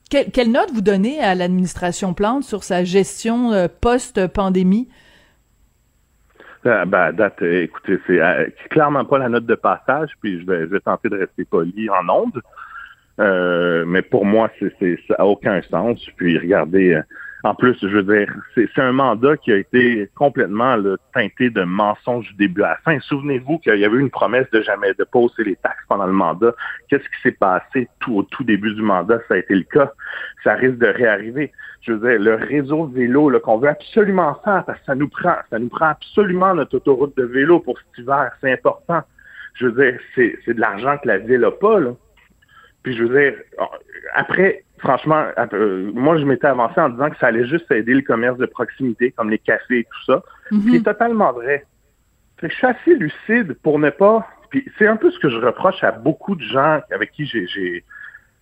quelle 0.10 0.51
note 0.51 0.71
vous 0.74 0.81
donnez 0.81 1.21
à 1.21 1.36
l'administration 1.36 2.13
Plante 2.13 2.44
sur 2.44 2.65
sa 2.65 2.83
gestion 2.83 3.69
post-pandémie? 3.81 4.89
Euh, 6.65 6.86
ben, 6.86 7.12
date, 7.12 7.42
euh, 7.42 7.63
écoutez, 7.63 8.00
euh, 8.10 8.48
c'est 8.62 8.69
clairement 8.69 9.04
pas 9.04 9.18
la 9.18 9.27
note 9.27 9.45
de 9.45 9.56
passage, 9.56 10.12
puis 10.21 10.39
je 10.39 10.45
vais, 10.45 10.62
je 10.62 10.65
vais 10.68 10.80
tenter 10.80 11.10
de 11.10 11.18
rester 11.18 11.44
poli 11.44 11.89
en 11.89 12.07
ondes. 12.10 12.42
mais 13.88 14.01
pour 14.01 14.25
moi, 14.25 14.50
c'est, 14.60 14.98
ça 15.07 15.15
n'a 15.19 15.25
aucun 15.25 15.62
sens. 15.63 16.00
Puis 16.15 16.38
regardez, 16.38 17.00
en 17.45 17.56
plus, 17.56 17.78
je 17.81 17.88
veux 17.88 18.04
dire, 18.04 18.34
c'est 18.56 18.69
un 18.80 18.94
mandat 18.94 19.36
qui 19.36 19.51
a 19.51 19.57
été 19.57 20.10
complètement 20.16 20.78
teinté 21.13 21.50
de 21.50 21.63
mensonges 21.63 22.25
du 22.30 22.36
début 22.36 22.63
à 22.63 22.69
la 22.69 22.78
fin. 22.78 23.00
Souvenez-vous 23.01 23.60
qu'il 23.60 23.75
y 23.75 23.84
avait 23.84 23.98
eu 23.98 24.00
une 24.00 24.10
promesse 24.10 24.50
de 24.51 24.62
jamais 24.62 24.94
de 24.94 25.04
poser 25.04 25.44
les 25.44 25.57
taxes 25.57 25.84
pendant 25.90 26.06
le 26.06 26.13
mandat. 26.13 26.56
Qu'est-ce 26.88 27.04
qui 27.04 27.22
s'est 27.22 27.31
passé 27.31 27.90
tout 28.00 28.16
au 28.16 28.24
tout 28.24 28.45
début 28.45 28.74
du 28.74 28.81
mandat? 28.81 29.19
Ça 29.28 29.34
a 29.34 29.38
été 29.38 29.56
le 29.56 29.63
cas. 29.63 29.92
Ça 30.45 30.54
risque 30.54 30.78
de 30.78 30.88
réarriver. 30.88 31.51
Je 31.81 31.92
veux 31.92 32.10
dire, 32.10 32.19
le 32.22 32.36
réseau 32.36 32.88
de 32.88 32.95
vélo 32.95 33.38
qu'on 33.42 33.57
veut 33.57 33.68
absolument 33.68 34.39
faire, 34.46 34.63
parce 34.63 34.80
que 34.80 34.86
ça 34.86 34.96
nous 34.96 35.10
prend, 35.10 35.36
ça 35.50 35.60
nous 35.60 35.68
prend 35.68 35.88
absolument 35.88 36.54
notre 36.54 36.78
autoroute 36.78 37.18
de 37.18 37.25
vélo 37.25 37.60
pour 37.60 37.78
cet 37.78 38.04
hiver. 38.04 38.31
C'est 38.39 38.54
important. 38.54 39.01
Je 39.56 39.68
veux 39.68 39.84
dire, 39.84 40.00
c'est 40.16 40.54
de 40.54 40.62
l'argent 40.62 40.98
que 40.98 41.10
la 41.10 41.18
ville 41.18 41.42
n'a 41.42 41.51
pas. 41.51 41.81
Là. 41.81 41.92
Puis 42.84 42.96
je 42.96 43.04
veux 43.04 43.19
dire, 43.19 43.34
après, 44.13 44.63
franchement, 44.84 45.26
euh, 45.54 45.92
moi, 45.94 46.18
je 46.18 46.26
m'étais 46.26 46.48
avancé 46.48 46.80
en 46.80 46.90
disant 46.90 47.10
que 47.10 47.18
ça 47.18 47.28
allait 47.28 47.48
juste 47.48 47.72
aider 47.72 47.94
le 47.94 48.02
commerce 48.02 48.38
de 48.38 48.46
proximité, 48.46 49.12
comme 49.12 49.30
les 49.30 49.40
cafés 49.40 49.80
et 49.80 49.84
tout 49.86 50.04
ça. 50.06 50.22
Mm 50.52 50.72
C'est 50.72 50.84
totalement 50.84 51.32
vrai. 51.32 51.66
je 52.42 52.50
suis 52.50 52.68
assez 52.68 52.96
lucide 52.96 53.58
pour 53.64 53.80
ne 53.80 53.90
pas. 53.90 54.28
Puis 54.50 54.70
c'est 54.78 54.88
un 54.88 54.98
peu 54.98 55.10
ce 55.10 55.18
que 55.20 55.30
je 55.30 55.38
reproche 55.38 55.84
à 55.84 55.92
beaucoup 55.92 56.36
de 56.36 56.44
gens 56.44 56.82
avec 56.92 57.12
qui 57.14 57.25
j'ai 57.25 57.84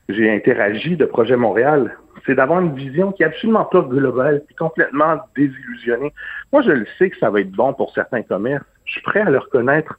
j'ai 0.09 0.29
interagi 0.29 0.97
de 0.97 1.05
Projet 1.05 1.37
Montréal, 1.37 1.95
c'est 2.25 2.35
d'avoir 2.35 2.59
une 2.59 2.75
vision 2.75 3.13
qui 3.13 3.23
est 3.23 3.27
absolument 3.27 3.63
pas 3.63 3.81
globale, 3.81 4.43
puis 4.45 4.55
complètement 4.55 5.19
désillusionnée. 5.37 6.11
Moi, 6.51 6.63
je 6.63 6.71
le 6.71 6.85
sais 6.97 7.09
que 7.09 7.17
ça 7.17 7.29
va 7.29 7.39
être 7.39 7.51
bon 7.51 7.73
pour 7.73 7.93
certains 7.93 8.21
commerces. 8.21 8.65
Je 8.83 8.93
suis 8.93 9.01
prêt 9.01 9.21
à 9.21 9.29
le 9.29 9.37
reconnaître. 9.37 9.97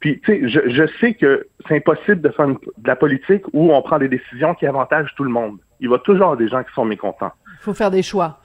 Puis, 0.00 0.20
tu 0.20 0.32
sais, 0.32 0.48
je, 0.48 0.68
je, 0.68 0.86
sais 1.00 1.14
que 1.14 1.46
c'est 1.66 1.76
impossible 1.76 2.20
de 2.20 2.28
faire 2.28 2.48
de 2.48 2.58
la 2.86 2.96
politique 2.96 3.44
où 3.54 3.72
on 3.72 3.80
prend 3.80 3.98
des 3.98 4.08
décisions 4.08 4.54
qui 4.54 4.66
avantagent 4.66 5.14
tout 5.16 5.24
le 5.24 5.30
monde 5.30 5.56
il 5.80 5.88
va 5.88 5.98
toujours 5.98 6.20
y 6.20 6.24
avoir 6.24 6.36
des 6.36 6.48
gens 6.48 6.62
qui 6.62 6.72
sont 6.74 6.84
mécontents. 6.84 7.32
Il 7.54 7.62
faut 7.62 7.74
faire 7.74 7.90
des 7.90 8.02
choix. 8.02 8.40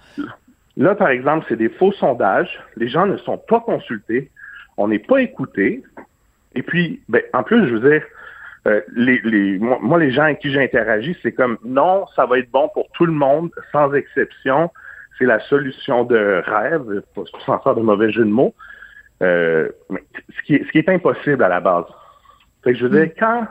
Là, 0.78 0.96
par 0.96 1.10
exemple, 1.10 1.46
c'est 1.50 1.56
des 1.56 1.70
faux 1.70 1.92
sondages. 1.92 2.60
Les 2.78 2.88
gens 2.88 3.06
ne 3.06 3.18
sont 3.18 3.38
pas 3.38 3.60
consultés. 3.60 4.32
On 4.78 4.88
n'est 4.88 5.00
pas 5.00 5.22
écouté. 5.22 5.84
Et 6.56 6.64
puis, 6.64 7.02
ben, 7.10 7.22
en 7.34 7.44
plus, 7.44 7.68
je 7.68 7.76
veux 7.76 7.90
dire, 7.90 8.04
euh, 8.68 8.82
les, 8.96 9.60
moi, 9.60 10.00
les 10.00 10.12
gens 10.12 10.24
avec 10.24 10.40
qui 10.40 10.52
j'ai 10.52 10.64
interagi, 10.64 11.18
c'est 11.22 11.32
comme 11.32 11.58
non, 11.64 12.06
ça 12.16 12.26
va 12.26 12.40
être 12.40 12.52
bon 12.52 12.70
pour 12.74 12.90
tout 12.92 13.06
le 13.06 13.14
monde, 13.14 13.52
sans 13.72 13.94
exception. 13.94 14.72
C'est 15.18 15.26
la 15.26 15.40
solution 15.42 16.04
de 16.04 16.42
rêve, 16.46 17.04
sans 17.46 17.60
faire 17.60 17.76
de 17.76 17.82
mauvais 17.82 18.12
jeu 18.12 18.24
de 18.24 18.30
mots. 18.30 18.56
Euh, 19.22 19.70
ce, 19.90 20.42
qui 20.46 20.56
est, 20.56 20.66
ce 20.66 20.72
qui 20.72 20.80
est 20.80 20.90
impossible 20.90 21.44
à 21.44 21.48
la 21.48 21.60
base. 21.60 21.86
Fait 22.64 22.74
que 22.74 22.80
je 22.80 22.86
veux 22.86 22.90
dire, 22.90 23.08
mm. 23.08 23.20
quand, 23.20 23.48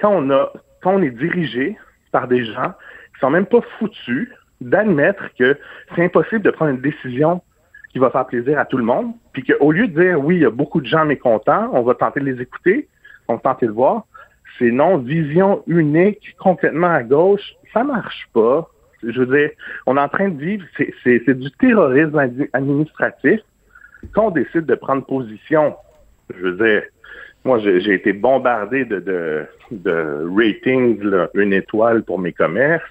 quand 0.00 0.10
on 0.12 0.30
a 0.30 0.52
quand 0.82 0.94
on 0.94 1.02
est 1.02 1.10
dirigé 1.10 1.76
par 2.16 2.28
des 2.28 2.46
gens 2.46 2.72
qui 3.12 3.20
sont 3.20 3.28
même 3.28 3.44
pas 3.44 3.60
foutus 3.78 4.30
d'admettre 4.62 5.24
que 5.38 5.58
c'est 5.94 6.02
impossible 6.02 6.40
de 6.40 6.50
prendre 6.50 6.70
une 6.70 6.80
décision 6.80 7.42
qui 7.90 7.98
va 7.98 8.08
faire 8.08 8.24
plaisir 8.24 8.58
à 8.58 8.64
tout 8.64 8.78
le 8.78 8.84
monde, 8.84 9.12
puis 9.34 9.44
qu'au 9.44 9.70
lieu 9.70 9.86
de 9.86 10.00
dire 10.00 10.18
oui, 10.24 10.36
il 10.36 10.42
y 10.42 10.46
a 10.46 10.50
beaucoup 10.50 10.80
de 10.80 10.86
gens 10.86 11.04
mécontents, 11.04 11.68
on 11.74 11.82
va 11.82 11.94
tenter 11.94 12.20
de 12.20 12.24
les 12.24 12.40
écouter, 12.40 12.88
on 13.28 13.34
va 13.34 13.40
tenter 13.40 13.66
de 13.66 13.72
voir, 13.72 14.06
c'est 14.58 14.70
non, 14.70 14.96
vision 14.96 15.62
unique, 15.66 16.34
complètement 16.38 16.86
à 16.86 17.02
gauche, 17.02 17.52
ça 17.74 17.84
marche 17.84 18.26
pas. 18.32 18.66
Je 19.02 19.20
veux 19.20 19.38
dire, 19.38 19.50
on 19.84 19.98
est 19.98 20.00
en 20.00 20.08
train 20.08 20.30
de 20.30 20.40
vivre, 20.42 20.64
c'est 21.04 21.38
du 21.38 21.50
terrorisme 21.50 22.18
administratif. 22.54 23.40
Quand 24.14 24.28
on 24.28 24.30
décide 24.30 24.64
de 24.64 24.74
prendre 24.74 25.04
position, 25.04 25.76
je 26.34 26.40
veux 26.46 26.56
dire, 26.56 26.82
moi, 27.46 27.58
j'ai 27.60 27.94
été 27.94 28.12
bombardé 28.12 28.84
de, 28.84 29.46
de, 29.70 30.28
ratings, 30.36 31.00
une 31.34 31.52
étoile 31.52 32.02
pour 32.02 32.18
mes 32.18 32.32
commerces. 32.32 32.82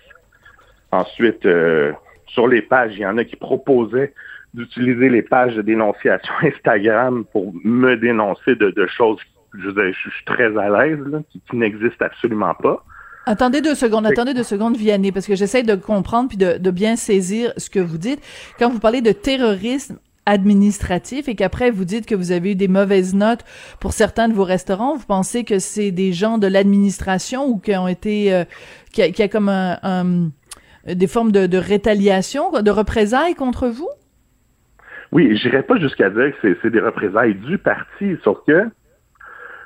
Ensuite, 0.92 1.46
euh, 1.46 1.92
sur 2.28 2.48
les 2.48 2.62
pages, 2.62 2.94
il 2.96 3.02
y 3.02 3.06
en 3.06 3.18
a 3.18 3.26
qui 3.26 3.36
proposaient 3.36 4.14
d'utiliser 4.54 5.10
les 5.10 5.22
pages 5.22 5.56
de 5.56 5.62
dénonciation 5.62 6.34
Instagram 6.42 7.26
pour 7.32 7.54
me 7.64 7.96
dénoncer 7.96 8.56
de, 8.56 8.88
choses 8.88 9.20
je, 9.58 9.70
je 9.70 10.10
suis 10.10 10.26
très 10.26 10.58
à 10.58 10.70
l'aise, 10.70 11.00
là, 11.06 11.20
qui, 11.30 11.42
qui 11.50 11.56
n'existe 11.58 12.02
absolument 12.02 12.54
pas. 12.54 12.84
Attendez 13.26 13.62
deux 13.62 13.76
secondes, 13.76 14.06
attendez 14.06 14.34
deux 14.34 14.44
secondes, 14.44 14.78
Vianney, 14.78 15.12
parce 15.12 15.26
que 15.26 15.36
j'essaie 15.36 15.64
de 15.64 15.76
comprendre 15.76 16.30
puis 16.30 16.38
de, 16.38 16.58
de 16.58 16.72
bien 16.72 16.96
saisir 16.96 17.52
ce 17.58 17.70
que 17.70 17.80
vous 17.80 17.98
dites. 17.98 18.22
Quand 18.60 18.70
vous 18.70 18.80
parlez 18.80 19.02
de 19.02 19.12
terrorisme 19.12 19.98
administratif 20.26 21.28
et 21.28 21.36
qu'après 21.36 21.72
vous 21.72 21.86
dites 21.86 22.06
que 22.06 22.16
vous 22.16 22.32
avez 22.32 22.52
eu 22.52 22.56
des 22.56 22.68
mauvaises 22.68 23.14
notes 23.14 23.46
pour 23.80 23.94
certains 23.94 24.28
de 24.28 24.34
vos 24.34 24.44
restaurants, 24.44 24.96
vous 24.96 25.06
pensez 25.06 25.44
que 25.44 25.60
c'est 25.60 25.92
des 25.92 26.14
gens 26.14 26.38
de 26.38 26.48
l'administration 26.48 27.48
ou 27.48 27.60
qui 27.60 27.76
ont 27.76 27.88
été, 27.88 28.34
euh, 28.34 28.44
qui, 28.92 29.02
a, 29.02 29.10
qui, 29.10 29.24
a, 29.24 29.28
comme 29.28 29.50
un, 29.50 29.78
un, 29.84 30.32
des 30.94 31.08
formes 31.08 31.32
de, 31.32 31.48
de 31.48 31.58
rétaliation, 31.58 32.52
de 32.52 32.72
représailles 32.72 33.36
contre 33.36 33.68
vous? 33.68 33.90
Oui, 35.12 35.38
j'irais 35.38 35.64
pas 35.64 35.78
jusqu'à 35.78 36.10
dire 36.10 36.34
que 36.42 36.58
c'est 36.62 36.70
des 36.70 36.80
représailles 36.80 37.36
du 37.36 37.58
parti, 37.58 38.18
sauf 38.24 38.40
que 38.46 38.70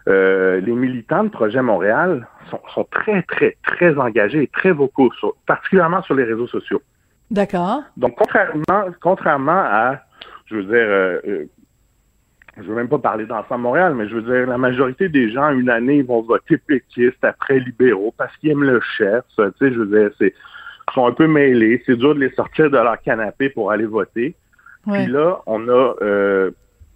euh, 0.07 0.59
les 0.61 0.73
militants 0.73 1.23
de 1.23 1.29
Projet 1.29 1.61
Montréal 1.61 2.27
sont, 2.49 2.59
sont, 2.73 2.87
très, 2.89 3.21
très, 3.23 3.57
très 3.63 3.97
engagés 3.97 4.43
et 4.43 4.47
très 4.47 4.71
vocaux, 4.71 5.11
sur, 5.19 5.35
particulièrement 5.45 6.01
sur 6.03 6.15
les 6.15 6.23
réseaux 6.23 6.47
sociaux. 6.47 6.81
D'accord. 7.31 7.83
Donc, 7.95 8.15
contrairement, 8.17 8.91
contrairement 9.01 9.51
à, 9.51 10.01
je 10.49 10.55
veux 10.55 10.63
dire, 10.63 10.73
euh, 10.73 11.19
euh, 11.27 11.45
je 12.57 12.63
veux 12.63 12.75
même 12.75 12.89
pas 12.89 12.97
parler 12.97 13.25
d'Ensemble 13.25 13.61
Montréal, 13.61 13.93
mais 13.95 14.09
je 14.09 14.15
veux 14.15 14.21
dire, 14.21 14.47
la 14.47 14.57
majorité 14.57 15.07
des 15.07 15.31
gens, 15.31 15.51
une 15.51 15.69
année, 15.69 15.97
ils 15.97 16.05
vont 16.05 16.21
voter 16.21 16.57
péquistes 16.57 17.23
après 17.23 17.59
libéraux 17.59 18.13
parce 18.17 18.35
qu'ils 18.37 18.51
aiment 18.51 18.63
le 18.63 18.81
chef. 18.97 19.23
Tu 19.37 19.43
sais, 19.59 19.71
je 19.71 19.79
veux 19.79 19.99
dire, 19.99 20.11
c'est, 20.17 20.33
ils 20.33 20.93
sont 20.93 21.05
un 21.05 21.11
peu 21.11 21.27
mêlés. 21.27 21.81
C'est 21.85 21.95
dur 21.95 22.15
de 22.15 22.19
les 22.19 22.31
sortir 22.31 22.69
de 22.69 22.77
leur 22.77 22.99
canapé 23.01 23.49
pour 23.49 23.71
aller 23.71 23.85
voter. 23.85 24.35
Ouais. 24.87 25.03
Puis 25.03 25.11
là, 25.11 25.39
on 25.45 25.67
a 25.69 25.95
euh, 26.01 26.51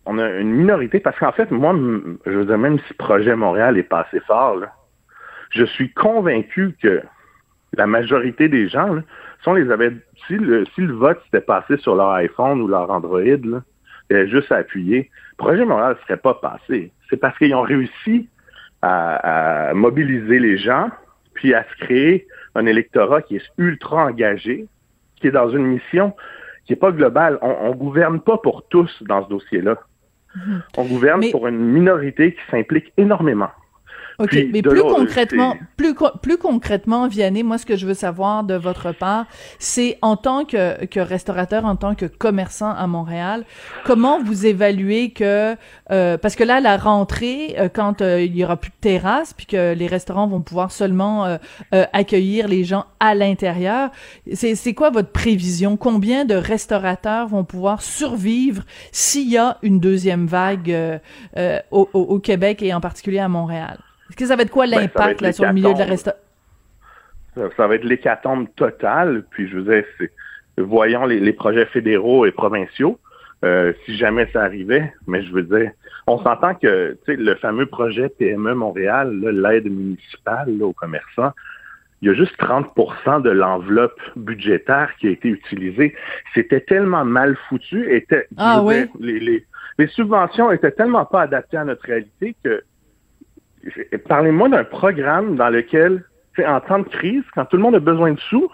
on 0.05 0.17
a 0.17 0.29
une 0.31 0.51
minorité, 0.51 0.99
parce 0.99 1.17
qu'en 1.17 1.31
fait, 1.31 1.49
moi, 1.51 1.73
je 2.25 2.31
veux 2.31 2.45
dire, 2.45 2.57
même 2.57 2.77
si 2.87 2.93
Projet 2.95 3.35
Montréal 3.35 3.77
est 3.77 3.83
pas 3.83 4.01
assez 4.01 4.19
fort, 4.21 4.57
là, 4.57 4.73
je 5.49 5.63
suis 5.63 5.93
convaincu 5.93 6.75
que 6.81 7.01
la 7.77 7.87
majorité 7.87 8.49
des 8.49 8.67
gens, 8.67 8.95
là, 8.95 9.01
si 9.43 9.49
on 9.49 9.53
les 9.53 9.69
avait, 9.69 9.91
si 10.25 10.35
le, 10.35 10.65
si 10.73 10.81
le 10.81 10.93
vote 10.93 11.21
s'était 11.25 11.41
passé 11.41 11.77
sur 11.77 11.95
leur 11.95 12.11
iPhone 12.11 12.61
ou 12.61 12.67
leur 12.67 12.89
Android, 12.89 13.19
là, 13.21 13.61
juste 14.25 14.51
à 14.51 14.57
appuyer, 14.57 15.09
Projet 15.37 15.65
Montréal 15.65 15.97
ne 15.99 16.03
serait 16.05 16.17
pas 16.17 16.35
passé. 16.35 16.91
C'est 17.09 17.17
parce 17.17 17.37
qu'ils 17.37 17.53
ont 17.53 17.61
réussi 17.61 18.29
à, 18.81 19.69
à, 19.69 19.73
mobiliser 19.73 20.39
les 20.39 20.57
gens, 20.57 20.89
puis 21.33 21.53
à 21.53 21.63
se 21.63 21.85
créer 21.85 22.27
un 22.55 22.65
électorat 22.65 23.21
qui 23.21 23.35
est 23.35 23.45
ultra 23.57 24.05
engagé, 24.05 24.65
qui 25.17 25.27
est 25.27 25.31
dans 25.31 25.49
une 25.49 25.65
mission 25.65 26.13
qui 26.65 26.73
n'est 26.73 26.79
pas 26.79 26.91
globale. 26.91 27.37
On 27.41 27.69
ne 27.69 27.75
gouverne 27.75 28.21
pas 28.21 28.37
pour 28.37 28.65
tous 28.67 28.91
dans 29.03 29.25
ce 29.25 29.29
dossier-là. 29.29 29.77
Mmh. 30.35 30.57
On 30.77 30.85
gouverne 30.85 31.19
Mais... 31.19 31.31
pour 31.31 31.47
une 31.47 31.59
minorité 31.59 32.33
qui 32.33 32.41
s'implique 32.49 32.93
énormément. 32.97 33.51
OK, 34.19 34.29
Puis, 34.29 34.49
mais 34.51 34.61
plus 34.61 34.81
concrètement, 34.81 35.55
plus, 35.77 35.95
plus 36.21 36.37
concrètement, 36.37 37.07
Vianney, 37.07 37.43
moi, 37.43 37.57
ce 37.57 37.65
que 37.65 37.75
je 37.75 37.85
veux 37.85 37.93
savoir 37.93 38.43
de 38.43 38.55
votre 38.55 38.91
part, 38.91 39.25
c'est 39.59 39.97
en 40.01 40.17
tant 40.17 40.45
que, 40.45 40.85
que 40.85 40.99
restaurateur, 40.99 41.65
en 41.65 41.75
tant 41.75 41.95
que 41.95 42.05
commerçant 42.05 42.71
à 42.71 42.87
Montréal, 42.87 43.45
comment 43.85 44.21
vous 44.21 44.45
évaluez 44.45 45.11
que, 45.11 45.55
euh, 45.91 46.17
parce 46.17 46.35
que 46.35 46.43
là, 46.43 46.59
la 46.59 46.77
rentrée, 46.77 47.55
euh, 47.57 47.69
quand 47.73 48.01
euh, 48.01 48.21
il 48.21 48.35
y 48.35 48.43
aura 48.43 48.57
plus 48.57 48.71
de 48.71 48.75
terrasse, 48.81 49.33
puis 49.33 49.45
que 49.45 49.73
les 49.73 49.87
restaurants 49.87 50.27
vont 50.27 50.41
pouvoir 50.41 50.71
seulement 50.71 51.25
euh, 51.25 51.85
accueillir 51.93 52.47
les 52.47 52.63
gens 52.63 52.85
à 52.99 53.15
l'intérieur, 53.15 53.89
c'est 54.33 54.73
quoi 54.73 54.89
votre 54.89 55.11
prévision? 55.11 55.77
Combien 55.77 56.25
de 56.25 56.35
restaurateurs 56.35 57.27
vont 57.27 57.43
pouvoir 57.43 57.81
survivre 57.81 58.63
s'il 58.91 59.29
y 59.29 59.37
a 59.37 59.57
une 59.63 59.79
deuxième 59.79 60.27
vague 60.27 60.71
euh, 60.71 61.59
au, 61.71 61.89
au, 61.93 61.99
au 62.01 62.19
Québec 62.19 62.61
et 62.61 62.73
en 62.73 62.81
particulier 62.81 63.19
à 63.19 63.27
Montréal? 63.27 63.79
Est-ce 64.13 64.19
que 64.19 64.27
ça 64.27 64.35
va 64.35 64.43
être 64.43 64.51
quoi 64.51 64.67
l'impact 64.67 65.23
ben, 65.23 65.31
sur 65.33 65.45
le 65.45 65.53
milieu 65.53 65.73
de 65.73 65.79
la 65.79 65.85
restauration? 65.85 66.23
Ça, 67.33 67.49
ça, 67.57 67.67
va 67.67 67.73
être 67.73 67.83
l'hécatombe 67.83 68.45
totale. 68.55 69.23
Puis 69.31 69.47
je 69.47 69.57
vous 69.57 69.63
disais, 69.63 69.87
voyons 70.55 71.07
les, 71.07 71.19
les, 71.19 71.33
projets 71.33 71.65
fédéraux 71.65 72.27
et 72.27 72.31
provinciaux, 72.31 72.99
euh, 73.43 73.73
si 73.85 73.97
jamais 73.97 74.29
ça 74.31 74.43
arrivait. 74.43 74.93
Mais 75.07 75.23
je 75.23 75.33
veux 75.33 75.41
dire, 75.41 75.71
on 76.05 76.19
s'entend 76.19 76.53
que 76.53 76.95
le 77.07 77.35
fameux 77.37 77.65
projet 77.65 78.07
PME 78.07 78.53
Montréal, 78.53 79.19
l'aide 79.19 79.65
municipale 79.65 80.55
là, 80.59 80.65
aux 80.67 80.73
commerçants, 80.73 81.31
il 82.03 82.09
y 82.09 82.11
a 82.11 82.13
juste 82.13 82.39
30% 82.39 83.23
de 83.23 83.31
l'enveloppe 83.31 83.99
budgétaire 84.15 84.91
qui 84.99 85.07
a 85.07 85.09
été 85.09 85.29
utilisée. 85.29 85.95
C'était 86.35 86.61
tellement 86.61 87.03
mal 87.03 87.35
foutu. 87.49 87.91
Était, 87.91 88.27
ah, 88.37 88.61
oui? 88.61 88.75
dire, 88.75 88.87
les, 88.99 89.19
les, 89.19 89.45
les 89.79 89.87
subventions 89.87 90.51
étaient 90.51 90.69
tellement 90.69 91.05
pas 91.05 91.21
adaptées 91.21 91.57
à 91.57 91.65
notre 91.65 91.83
réalité 91.87 92.35
que 92.43 92.63
Parlez-moi 94.07 94.49
d'un 94.49 94.63
programme 94.63 95.35
dans 95.35 95.49
lequel, 95.49 96.03
en 96.45 96.59
temps 96.59 96.79
de 96.79 96.87
crise, 96.87 97.23
quand 97.33 97.45
tout 97.45 97.57
le 97.57 97.63
monde 97.63 97.75
a 97.75 97.79
besoin 97.79 98.11
de 98.11 98.19
sous, 98.19 98.51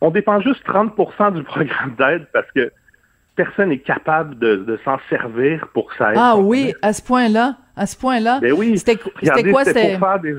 on 0.00 0.10
dépense 0.10 0.42
juste 0.42 0.64
30% 0.66 1.34
du 1.34 1.42
programme 1.44 1.94
d'aide 1.98 2.26
parce 2.32 2.50
que 2.52 2.72
personne 3.36 3.70
n'est 3.70 3.78
capable 3.78 4.38
de, 4.38 4.56
de 4.56 4.78
s'en 4.84 4.98
servir 5.08 5.68
pour 5.68 5.92
ça. 5.94 6.12
Ah 6.14 6.36
oui, 6.36 6.74
à 6.82 6.92
ce 6.92 7.02
point-là, 7.02 7.56
à 7.76 7.86
ce 7.86 7.96
point-là. 7.96 8.40
Ben 8.40 8.52
oui. 8.52 8.78
C'était 8.78 8.96
quoi 8.96 9.12
C'était 9.64 9.96
pour 9.98 10.08
faire 10.08 10.20
des 10.20 10.34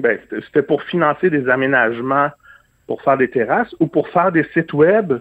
ben, 0.00 0.18
c'était 0.30 0.62
pour 0.62 0.82
financer 0.84 1.28
des 1.28 1.48
aménagements 1.48 2.30
pour 2.86 3.02
faire 3.02 3.16
des 3.16 3.30
terrasses 3.30 3.72
ou 3.78 3.86
pour 3.86 4.08
faire 4.08 4.32
des 4.32 4.44
sites 4.52 4.72
web 4.72 5.12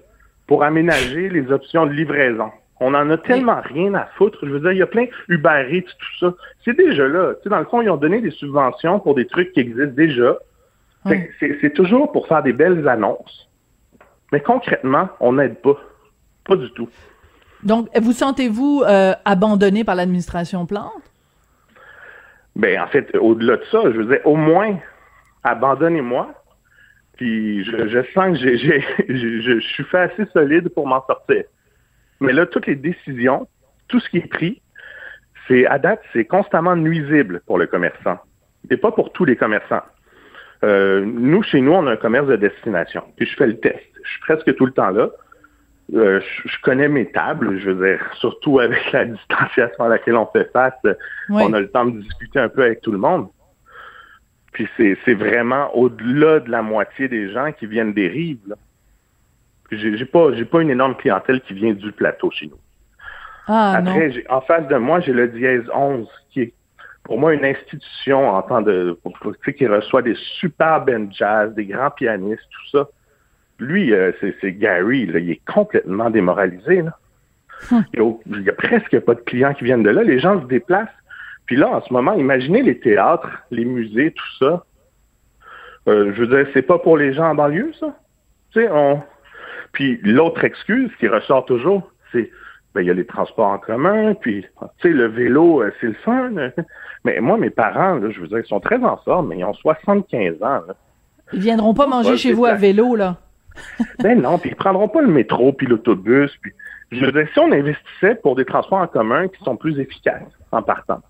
pour 0.47 0.63
aménager 0.63 1.29
les 1.29 1.51
options 1.51 1.85
de 1.85 1.91
livraison. 1.91 2.49
On 2.79 2.93
en 2.93 3.09
a 3.09 3.17
tellement 3.17 3.59
rien 3.61 3.93
à 3.93 4.05
foutre. 4.17 4.39
Je 4.43 4.51
veux 4.51 4.59
dire, 4.59 4.71
il 4.71 4.77
y 4.77 4.81
a 4.81 4.87
plein 4.87 5.05
Uber 5.27 5.67
Eats, 5.69 5.81
tout 5.81 6.19
ça. 6.19 6.33
C'est 6.63 6.77
déjà 6.77 7.07
là. 7.07 7.33
Tu 7.35 7.43
sais, 7.43 7.49
dans 7.49 7.59
le 7.59 7.65
fond, 7.65 7.81
ils 7.81 7.89
ont 7.89 7.97
donné 7.97 8.21
des 8.21 8.31
subventions 8.31 8.99
pour 8.99 9.15
des 9.15 9.27
trucs 9.27 9.51
qui 9.51 9.59
existent 9.59 9.93
déjà. 9.95 10.37
C'est 11.39 11.73
toujours 11.73 12.11
pour 12.11 12.27
faire 12.27 12.43
des 12.43 12.53
belles 12.53 12.87
annonces. 12.87 13.49
Mais 14.31 14.39
concrètement, 14.39 15.09
on 15.19 15.33
n'aide 15.33 15.55
pas. 15.55 15.77
Pas 16.45 16.55
du 16.55 16.71
tout. 16.71 16.89
Donc, 17.63 17.89
vous 17.97 18.13
sentez-vous 18.13 18.83
euh, 18.87 19.13
abandonné 19.25 19.83
par 19.83 19.95
l'administration 19.95 20.65
Plante? 20.65 21.03
Ben, 22.55 22.81
en 22.81 22.87
fait, 22.87 23.15
au-delà 23.17 23.57
de 23.57 23.63
ça, 23.71 23.81
je 23.83 23.97
veux 23.97 24.05
dire, 24.05 24.25
au 24.25 24.35
moins, 24.35 24.77
abandonnez-moi. 25.43 26.33
Puis, 27.17 27.65
je, 27.65 27.87
je 27.89 27.99
sens 28.13 28.39
que 28.39 28.57
j'ai, 28.57 28.81
je, 29.09 29.41
je 29.41 29.59
suis 29.59 29.83
fait 29.85 29.99
assez 29.99 30.25
solide 30.31 30.69
pour 30.69 30.87
m'en 30.87 31.05
sortir. 31.05 31.43
Mais 32.19 32.33
là, 32.33 32.45
toutes 32.45 32.67
les 32.67 32.75
décisions, 32.75 33.47
tout 33.87 33.99
ce 33.99 34.09
qui 34.09 34.17
est 34.17 34.29
pris, 34.29 34.61
c'est 35.47 35.65
à 35.65 35.79
date, 35.79 36.01
c'est 36.13 36.25
constamment 36.25 36.75
nuisible 36.75 37.41
pour 37.45 37.57
le 37.57 37.67
commerçant. 37.67 38.19
Et 38.69 38.77
pas 38.77 38.91
pour 38.91 39.11
tous 39.11 39.25
les 39.25 39.35
commerçants. 39.35 39.83
Euh, 40.63 41.03
nous, 41.05 41.41
chez 41.43 41.61
nous, 41.61 41.71
on 41.71 41.87
a 41.87 41.91
un 41.91 41.97
commerce 41.97 42.27
de 42.27 42.35
destination. 42.35 43.03
Puis 43.17 43.25
je 43.25 43.35
fais 43.35 43.47
le 43.47 43.57
test. 43.59 43.85
Je 44.03 44.09
suis 44.09 44.19
presque 44.21 44.55
tout 44.55 44.65
le 44.65 44.73
temps 44.73 44.91
là. 44.91 45.09
Euh, 45.95 46.19
je, 46.19 46.49
je, 46.49 46.61
connais 46.61 46.87
mes 46.87 47.09
tables, 47.11 47.57
je 47.57 47.71
veux 47.71 47.87
dire, 47.87 47.99
surtout 48.19 48.59
avec 48.59 48.91
la 48.91 49.05
distanciation 49.05 49.85
à 49.85 49.89
laquelle 49.89 50.17
on 50.17 50.27
fait 50.27 50.51
face, 50.51 50.73
oui. 50.83 50.93
on 51.29 51.51
a 51.53 51.59
le 51.59 51.69
temps 51.69 51.85
de 51.85 51.99
discuter 51.99 52.39
un 52.39 52.49
peu 52.49 52.61
avec 52.61 52.81
tout 52.81 52.91
le 52.91 52.99
monde. 52.99 53.27
Puis 54.51 54.67
c'est 54.77 55.13
vraiment 55.13 55.75
au-delà 55.75 56.41
de 56.41 56.51
la 56.51 56.61
moitié 56.61 57.07
des 57.07 57.31
gens 57.31 57.51
qui 57.51 57.65
viennent 57.65 57.93
des 57.93 58.07
rives. 58.07 58.39
Là. 58.47 58.55
J'ai 59.71 60.05
pas, 60.05 60.33
j'ai 60.33 60.45
pas 60.45 60.61
une 60.61 60.69
énorme 60.69 60.95
clientèle 60.95 61.41
qui 61.41 61.53
vient 61.53 61.73
du 61.73 61.91
plateau 61.91 62.31
chez 62.31 62.47
nous. 62.47 62.59
Ah, 63.47 63.77
Après, 63.77 64.11
en 64.29 64.41
face 64.41 64.67
de 64.67 64.75
moi, 64.75 64.99
j'ai 64.99 65.13
le 65.13 65.27
dièse 65.27 65.63
11, 65.73 66.07
qui 66.31 66.41
est 66.41 66.53
pour 67.03 67.19
moi 67.19 67.33
une 67.33 67.45
institution 67.45 68.29
en 68.29 68.41
temps 68.43 68.61
de, 68.61 68.97
qui 69.57 69.65
reçoit 69.65 70.03
des 70.03 70.15
super 70.39 70.85
bands 70.85 71.09
jazz, 71.11 71.53
des 71.55 71.65
grands 71.65 71.89
pianistes, 71.89 72.43
tout 72.51 72.77
ça. 72.77 72.87
Lui, 73.57 73.93
euh, 73.93 74.11
c'est 74.21 74.51
Gary, 74.53 75.07
là, 75.07 75.19
il 75.19 75.31
est 75.31 75.41
complètement 75.51 76.09
démoralisé. 76.09 76.83
Là. 76.83 76.97
Hum. 77.71 77.83
Il, 77.93 77.99
y 77.99 78.03
a, 78.03 78.11
il 78.27 78.43
y 78.43 78.49
a 78.49 78.53
presque 78.53 78.99
pas 78.99 79.15
de 79.15 79.21
clients 79.21 79.53
qui 79.53 79.63
viennent 79.65 79.83
de 79.83 79.89
là. 79.89 80.03
Les 80.03 80.19
gens 80.19 80.39
se 80.39 80.45
déplacent. 80.45 80.87
Puis 81.45 81.55
là, 81.55 81.69
en 81.69 81.81
ce 81.81 81.91
moment, 81.91 82.13
imaginez 82.13 82.61
les 82.61 82.79
théâtres, 82.79 83.43
les 83.49 83.65
musées, 83.65 84.11
tout 84.11 84.37
ça. 84.37 84.63
Euh, 85.87 86.13
je 86.13 86.21
veux 86.21 86.27
dire, 86.27 86.47
c'est 86.53 86.61
pas 86.61 86.77
pour 86.77 86.95
les 86.95 87.13
gens 87.13 87.31
en 87.31 87.35
banlieue, 87.35 87.73
ça? 87.79 87.97
Tu 88.51 88.61
sais, 88.61 88.69
on, 88.71 89.01
puis 89.71 89.99
l'autre 90.03 90.43
excuse 90.43 90.91
qui 90.99 91.07
ressort 91.07 91.45
toujours, 91.45 91.91
c'est 92.11 92.29
ben 92.75 92.81
il 92.81 92.87
y 92.87 92.91
a 92.91 92.93
les 92.93 93.05
transports 93.05 93.47
en 93.47 93.57
commun, 93.57 94.13
puis 94.13 94.43
tu 94.43 94.67
sais 94.81 94.89
le 94.89 95.07
vélo, 95.07 95.63
c'est 95.79 95.87
le 95.87 95.95
fun. 96.05 96.31
Mais 97.05 97.19
moi 97.19 97.37
mes 97.37 97.49
parents, 97.49 97.95
là, 97.95 98.09
je 98.11 98.19
veux 98.19 98.27
dire, 98.27 98.39
ils 98.39 98.47
sont 98.47 98.59
très 98.59 98.83
en 98.83 98.97
forme, 98.97 99.29
mais 99.29 99.39
ils 99.39 99.45
ont 99.45 99.53
75 99.53 100.35
ans. 100.43 100.61
Là. 100.67 100.75
Ils 101.31 101.39
viendront 101.39 101.73
pas 101.73 101.87
manger 101.87 102.17
chez 102.17 102.33
vous 102.33 102.45
à 102.45 102.55
vélo 102.55 102.95
là. 102.95 103.17
ben 103.99 104.21
non, 104.21 104.37
puis 104.37 104.51
ils 104.51 104.55
prendront 104.55 104.87
pas 104.87 105.01
le 105.01 105.07
métro 105.07 105.53
puis 105.53 105.65
l'autobus, 105.65 106.31
puis 106.41 106.53
je 106.91 107.05
veux 107.05 107.11
dire 107.11 107.27
si 107.33 107.39
on 107.39 107.51
investissait 107.51 108.15
pour 108.15 108.35
des 108.35 108.45
transports 108.45 108.79
en 108.79 108.87
commun 108.87 109.27
qui 109.27 109.43
sont 109.43 109.55
plus 109.55 109.79
efficaces 109.79 110.31
en 110.51 110.61
partant. 110.61 111.01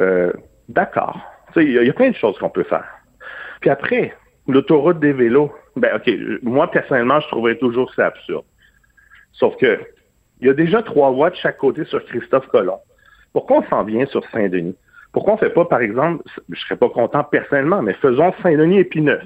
Euh, 0.00 0.32
d'accord. 0.68 1.20
Tu 1.48 1.60
sais 1.60 1.66
il 1.66 1.82
y, 1.82 1.86
y 1.86 1.90
a 1.90 1.92
plein 1.92 2.10
de 2.10 2.16
choses 2.16 2.38
qu'on 2.38 2.50
peut 2.50 2.64
faire. 2.64 2.88
Puis 3.60 3.70
après, 3.70 4.14
l'autoroute 4.48 4.98
des 4.98 5.12
vélos, 5.12 5.52
ben 5.76 5.96
OK, 5.96 6.10
moi 6.42 6.70
personnellement, 6.70 7.20
je 7.20 7.28
trouverais 7.28 7.56
toujours 7.56 7.92
ça 7.94 8.06
absurde. 8.06 8.44
Sauf 9.32 9.56
que 9.56 9.78
il 10.40 10.48
y 10.48 10.50
a 10.50 10.54
déjà 10.54 10.82
trois 10.82 11.10
voies 11.12 11.30
de 11.30 11.36
chaque 11.36 11.58
côté 11.58 11.84
sur 11.84 12.04
Christophe 12.06 12.48
Colomb. 12.48 12.80
Pourquoi 13.32 13.58
on 13.58 13.68
s'en 13.68 13.84
vient 13.84 14.06
sur 14.06 14.24
Saint-Denis? 14.30 14.76
Pourquoi 15.12 15.34
on 15.34 15.36
fait 15.36 15.50
pas, 15.50 15.64
par 15.64 15.80
exemple, 15.80 16.24
je 16.48 16.60
serais 16.60 16.76
pas 16.76 16.88
content 16.88 17.22
personnellement, 17.22 17.80
mais 17.82 17.94
faisons 17.94 18.32
Saint-Denis 18.42 18.78
et 18.78 18.84
Pineuf. 18.84 19.22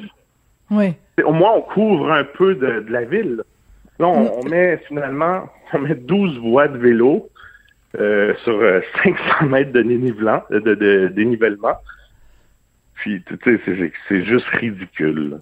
Oui. 0.71 0.95
Au 1.25 1.33
moins, 1.33 1.53
on 1.55 1.63
couvre 1.63 2.13
un 2.13 2.25
peu 2.25 2.55
de, 2.55 2.85
la 2.89 3.05
ville. 3.05 3.43
Là, 3.99 4.09
on, 4.09 4.45
met 4.45 4.77
finalement, 4.89 5.49
on 5.73 5.79
met 5.79 5.95
12 5.95 6.39
voies 6.39 6.69
de 6.69 6.77
vélo 6.77 7.31
euh, 7.99 8.35
sur 8.45 8.61
500 9.03 9.17
euh, 9.43 9.47
mètres 9.47 9.73
de, 9.73 9.83
dénivellement, 9.83 10.43
de, 10.51 10.75
de 10.75 11.09
dénivellement. 11.15 11.77
Puis, 12.97 13.23
tu 13.23 13.59
sais, 13.65 13.93
c'est 14.09 14.25
juste 14.25 14.47
ridicule. 14.49 15.41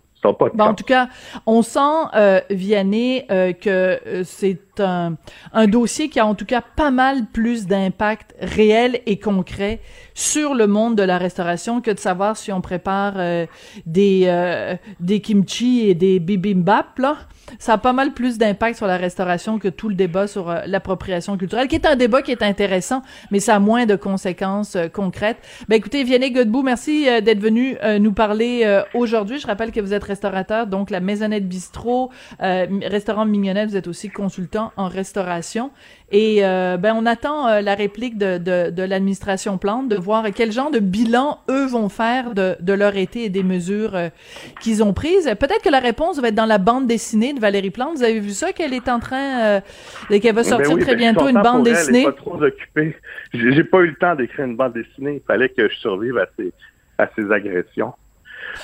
Bon, 0.54 0.64
en 0.64 0.74
tout 0.74 0.84
cas, 0.84 1.08
on 1.46 1.62
sent, 1.62 1.78
euh, 2.14 2.40
Vianney, 2.50 3.26
euh, 3.30 3.52
que 3.52 4.00
euh, 4.06 4.22
c'est 4.24 4.58
un, 4.78 5.16
un, 5.52 5.66
dossier 5.66 6.08
qui 6.08 6.18
a 6.18 6.26
en 6.26 6.34
tout 6.34 6.46
cas 6.46 6.62
pas 6.62 6.90
mal 6.90 7.26
plus 7.32 7.66
d'impact 7.66 8.34
réel 8.40 9.00
et 9.06 9.18
concret 9.18 9.80
sur 10.14 10.54
le 10.54 10.66
monde 10.66 10.96
de 10.96 11.02
la 11.02 11.18
restauration 11.18 11.80
que 11.80 11.90
de 11.90 11.98
savoir 11.98 12.36
si 12.36 12.52
on 12.52 12.60
prépare 12.60 13.14
euh, 13.16 13.46
des, 13.86 14.76
des 15.00 15.20
kimchi 15.20 15.88
et 15.88 15.94
des 15.94 16.18
bibimbap, 16.18 16.98
là 16.98 17.16
ça 17.58 17.74
a 17.74 17.78
pas 17.78 17.92
mal 17.92 18.14
plus 18.14 18.38
d'impact 18.38 18.78
sur 18.78 18.86
la 18.86 18.96
restauration 18.96 19.58
que 19.58 19.68
tout 19.68 19.90
le 19.90 19.94
débat 19.94 20.26
sur 20.26 20.52
l'appropriation 20.66 21.36
culturelle, 21.36 21.68
qui 21.68 21.74
est 21.74 21.86
un 21.86 21.94
débat 21.94 22.22
qui 22.22 22.32
est 22.32 22.42
intéressant, 22.42 23.02
mais 23.30 23.38
ça 23.38 23.56
a 23.56 23.58
moins 23.58 23.84
de 23.84 23.96
conséquences 23.96 24.78
concrètes. 24.94 25.36
Ben 25.68 25.76
écoutez, 25.76 26.04
Vianney 26.04 26.32
Godbout, 26.32 26.62
merci 26.62 27.04
d'être 27.22 27.40
venu 27.40 27.76
nous 28.00 28.12
parler 28.12 28.82
aujourd'hui. 28.94 29.38
Je 29.38 29.46
rappelle 29.46 29.72
que 29.72 29.80
vous 29.80 29.92
êtes 29.92 30.04
restaurateur, 30.14 30.66
donc 30.66 30.90
la 30.90 31.00
Maisonnette 31.00 31.49
Bistrot, 31.49 32.11
restaurant 32.40 33.26
Mignonnette, 33.26 33.71
vous 33.71 33.76
êtes 33.76 33.88
aussi 33.88 34.09
consultant 34.11 34.73
en 34.76 34.88
restauration. 34.88 35.71
Et 36.12 36.44
euh, 36.44 36.76
ben 36.76 36.94
on 36.97 37.06
attend 37.06 37.49
euh, 37.49 37.61
la 37.61 37.75
réplique 37.75 38.16
de, 38.18 38.38
de, 38.38 38.71
de 38.71 38.83
l'administration 38.85 39.59
Plante, 39.59 39.88
de 39.88 39.97
voir 39.97 40.25
quel 40.33 40.52
genre 40.52 40.71
de 40.71 40.78
bilan 40.78 41.40
eux 41.50 41.66
vont 41.66 41.88
faire 41.88 42.35
de, 42.35 42.56
de 42.61 42.73
leur 42.73 42.97
été 42.97 43.25
et 43.25 43.30
des 43.30 43.42
mesures 43.42 43.97
euh, 43.97 44.09
qu'ils 44.61 44.85
ont 44.85 44.92
prises. 44.92 45.26
Peut-être 45.40 45.62
que 45.62 45.71
la 45.71 45.80
réponse 45.80 46.21
va 46.21 46.28
être 46.28 46.35
dans 46.37 46.47
la 46.47 46.59
bande 46.59 46.87
dessinée 46.87 47.33
de 47.33 47.40
Valérie 47.40 47.71
Plante. 47.71 47.97
Vous 47.97 48.04
avez 48.04 48.21
vu 48.21 48.30
ça 48.30 48.52
qu'elle 48.52 48.75
est 48.75 48.88
en 48.88 49.00
train, 49.00 49.61
qu'elle 50.09 50.35
va 50.35 50.42
ben 50.42 50.44
sortir 50.44 50.78
très 50.78 50.94
ben, 50.94 50.99
bientôt 50.99 51.28
une 51.28 51.42
bande 51.42 51.64
dessinée. 51.64 52.04
Elle, 52.06 52.12
pas 52.12 52.12
trop 52.12 52.40
occupée. 52.40 52.97
J'ai 53.33 53.64
pas 53.64 53.80
eu 53.80 53.88
le 53.88 53.97
temps 53.97 54.14
d'écrire 54.14 54.44
une 54.44 54.56
bande 54.56 54.75
dessinée. 54.75 55.14
Il 55.21 55.26
fallait 55.26 55.49
que 55.49 55.68
je 55.68 55.76
survive 55.76 56.16
à 56.18 56.26
ces 56.37 56.52
à 56.99 57.09
ces 57.16 57.30
agressions. 57.33 57.92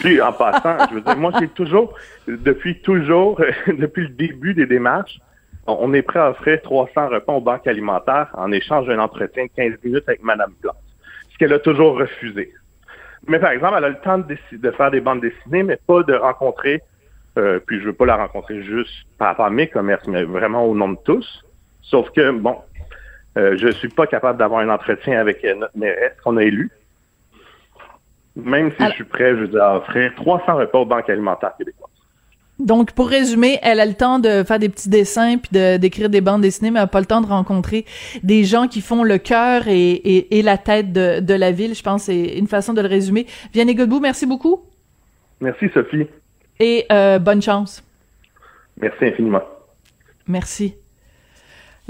Puis 0.00 0.20
en 0.20 0.32
passant, 0.32 0.76
je 0.88 0.94
veux 0.96 1.00
dire, 1.00 1.16
moi 1.16 1.32
j'ai 1.38 1.49
toujours, 1.49 1.94
depuis 2.26 2.80
toujours, 2.80 3.40
depuis 3.66 4.02
le 4.02 4.08
début 4.08 4.54
des 4.54 4.66
démarches, 4.66 5.18
on 5.66 5.92
est 5.92 6.02
prêt 6.02 6.20
à 6.20 6.30
offrir 6.30 6.60
300 6.62 7.08
repas 7.08 7.32
aux 7.32 7.40
banques 7.40 7.66
alimentaires 7.66 8.28
en 8.34 8.50
échange 8.52 8.87
d'un 8.87 8.99
entretien 8.99 9.44
de 9.44 9.50
15 9.54 9.78
minutes 9.84 10.04
avec 10.08 10.22
Mme 10.22 10.52
Plante, 10.60 10.76
ce 11.32 11.38
qu'elle 11.38 11.52
a 11.52 11.58
toujours 11.58 11.99
refusé. 11.99 12.52
Mais 13.26 13.38
par 13.38 13.50
exemple, 13.50 13.75
elle 13.78 13.84
a 13.84 13.88
le 13.90 14.00
temps 14.00 14.18
de, 14.18 14.37
de 14.52 14.70
faire 14.70 14.90
des 14.90 15.00
bandes 15.00 15.20
dessinées, 15.20 15.62
mais 15.62 15.78
pas 15.87 16.02
de 16.02 16.14
rencontrer, 16.14 16.80
euh, 17.38 17.60
puis 17.64 17.80
je 17.80 17.87
veux 17.87 17.92
pas 17.92 18.06
la 18.06 18.16
rencontrer 18.16 18.62
juste 18.62 19.06
par 19.18 19.28
rapport 19.28 19.46
à 19.46 19.50
mes 19.50 19.68
commerces, 19.68 20.06
mais 20.08 20.25
vraiment 20.25 20.64
au 20.64 20.75
nom 20.75 20.90
de 20.90 20.99
tous. 21.04 21.44
Sauf 21.82 22.10
que, 22.10 22.30
bon, 22.30 22.56
euh, 23.37 23.56
je 23.58 23.68
suis 23.68 23.88
pas 23.88 24.06
capable 24.06 24.38
d'avoir 24.38 24.60
un 24.60 24.68
entretien 24.68 25.20
avec 25.20 25.44
notre 25.44 25.76
mairesse 25.76 26.14
qu'on 26.25 26.37
a 26.37 26.42
élu. 26.42 26.70
Même 28.37 28.70
si 28.78 28.84
je 28.87 28.90
suis 28.92 29.04
prêt, 29.04 29.30
je 29.30 29.40
veux 29.40 29.49
dire, 29.49 29.62
à 29.62 29.76
offrir 29.78 30.12
300 30.16 30.56
repas 30.56 30.78
aux 30.78 30.87
banques 30.87 31.10
alimentaires 31.10 31.52
québécoises. 31.56 31.90
Donc, 32.60 32.92
pour 32.92 33.08
résumer, 33.08 33.58
elle 33.62 33.80
a 33.80 33.87
le 33.87 33.94
temps 33.94 34.18
de 34.18 34.44
faire 34.44 34.58
des 34.58 34.68
petits 34.68 34.90
dessins 34.90 35.38
puis 35.38 35.50
de, 35.52 35.78
d'écrire 35.78 36.10
des 36.10 36.20
bandes 36.20 36.42
dessinées, 36.42 36.70
mais 36.70 36.78
elle 36.78 36.84
n'a 36.84 36.88
pas 36.88 37.00
le 37.00 37.06
temps 37.06 37.22
de 37.22 37.26
rencontrer 37.26 37.87
des 38.22 38.44
gens 38.44 38.68
qui 38.68 38.82
font 38.82 39.02
le 39.02 39.16
cœur 39.16 39.66
et, 39.66 40.38
et, 40.38 40.42
la 40.42 40.58
tête 40.58 40.92
de, 40.92 41.20
de, 41.20 41.34
la 41.34 41.52
ville. 41.52 41.75
Je 41.75 41.82
pense 41.82 42.06
que 42.06 42.12
c'est 42.12 42.38
une 42.38 42.49
façon 42.49 42.75
de 42.75 42.82
le 42.82 42.88
résumer. 42.88 43.26
Vianney 43.54 43.75
Godbout, 43.75 44.00
merci 44.00 44.26
beaucoup. 44.26 44.62
Merci, 45.40 45.70
Sophie. 45.72 46.06
Et 46.58 46.84
euh, 46.93 47.19
bonne 47.19 47.40
chance. 47.40 47.82
Merci 48.78 49.06
infiniment. 49.06 49.43
Merci. 50.26 50.75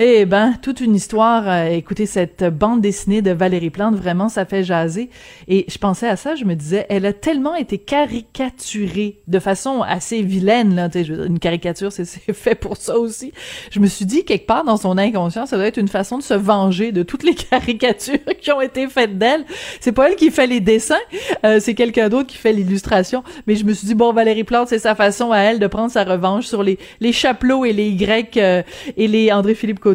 Eh 0.02 0.24
ben, 0.24 0.54
toute 0.62 0.80
une 0.80 0.94
histoire. 0.94 1.46
Euh, 1.46 1.66
écoutez, 1.66 2.06
cette 2.06 2.42
bande 2.42 2.80
dessinée 2.80 3.20
de 3.20 3.32
Valérie 3.32 3.68
Plante, 3.68 3.96
vraiment, 3.96 4.30
ça 4.30 4.46
fait 4.46 4.64
jaser. 4.64 5.10
Et 5.46 5.66
je 5.68 5.76
pensais 5.76 6.08
à 6.08 6.16
ça, 6.16 6.34
je 6.34 6.46
me 6.46 6.54
disais, 6.54 6.86
elle 6.88 7.04
a 7.04 7.12
tellement 7.12 7.54
été 7.54 7.76
caricaturée 7.76 9.20
de 9.28 9.38
façon 9.38 9.82
assez 9.82 10.22
vilaine, 10.22 10.74
là. 10.74 10.88
Une 10.94 11.38
caricature, 11.38 11.92
c'est 11.92 12.06
fait 12.06 12.54
pour 12.54 12.78
ça 12.78 12.98
aussi. 12.98 13.34
Je 13.70 13.78
me 13.78 13.88
suis 13.88 14.06
dit, 14.06 14.24
quelque 14.24 14.46
part 14.46 14.64
dans 14.64 14.78
son 14.78 14.96
inconscient, 14.96 15.44
ça 15.44 15.58
doit 15.58 15.66
être 15.66 15.76
une 15.76 15.86
façon 15.86 16.16
de 16.16 16.22
se 16.22 16.32
venger 16.32 16.92
de 16.92 17.02
toutes 17.02 17.22
les 17.22 17.34
caricatures 17.50 18.24
qui 18.40 18.52
ont 18.52 18.62
été 18.62 18.88
faites 18.88 19.18
d'elle. 19.18 19.44
C'est 19.80 19.92
pas 19.92 20.08
elle 20.08 20.16
qui 20.16 20.30
fait 20.30 20.46
les 20.46 20.60
dessins, 20.60 20.96
euh, 21.44 21.60
c'est 21.60 21.74
quelqu'un 21.74 22.08
d'autre 22.08 22.28
qui 22.28 22.38
fait 22.38 22.54
l'illustration. 22.54 23.22
Mais 23.46 23.54
je 23.54 23.66
me 23.66 23.74
suis 23.74 23.86
dit, 23.86 23.94
bon, 23.94 24.14
Valérie 24.14 24.44
Plante, 24.44 24.68
c'est 24.68 24.78
sa 24.78 24.94
façon 24.94 25.30
à 25.30 25.40
elle 25.40 25.58
de 25.58 25.66
prendre 25.66 25.90
sa 25.90 26.04
revanche 26.04 26.46
sur 26.46 26.62
les, 26.62 26.78
les 27.00 27.10
et 27.10 27.72
les 27.74 27.88
Y 27.90 28.38
euh, 28.38 28.62
et 28.96 29.06
les 29.06 29.30
André-Philippe 29.30 29.89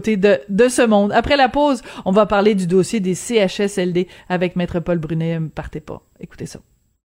Après 1.11 1.37
la 1.37 1.49
pause, 1.49 1.81
on 2.05 2.11
va 2.11 2.25
parler 2.25 2.55
du 2.55 2.67
dossier 2.67 2.99
des 2.99 3.15
CHSLD 3.15 4.07
avec 4.29 4.55
Maître 4.55 4.79
Paul 4.79 4.99
Brunet. 4.99 5.39
Partez 5.53 5.79
pas. 5.79 6.01
Écoutez 6.19 6.45
ça. 6.45 6.59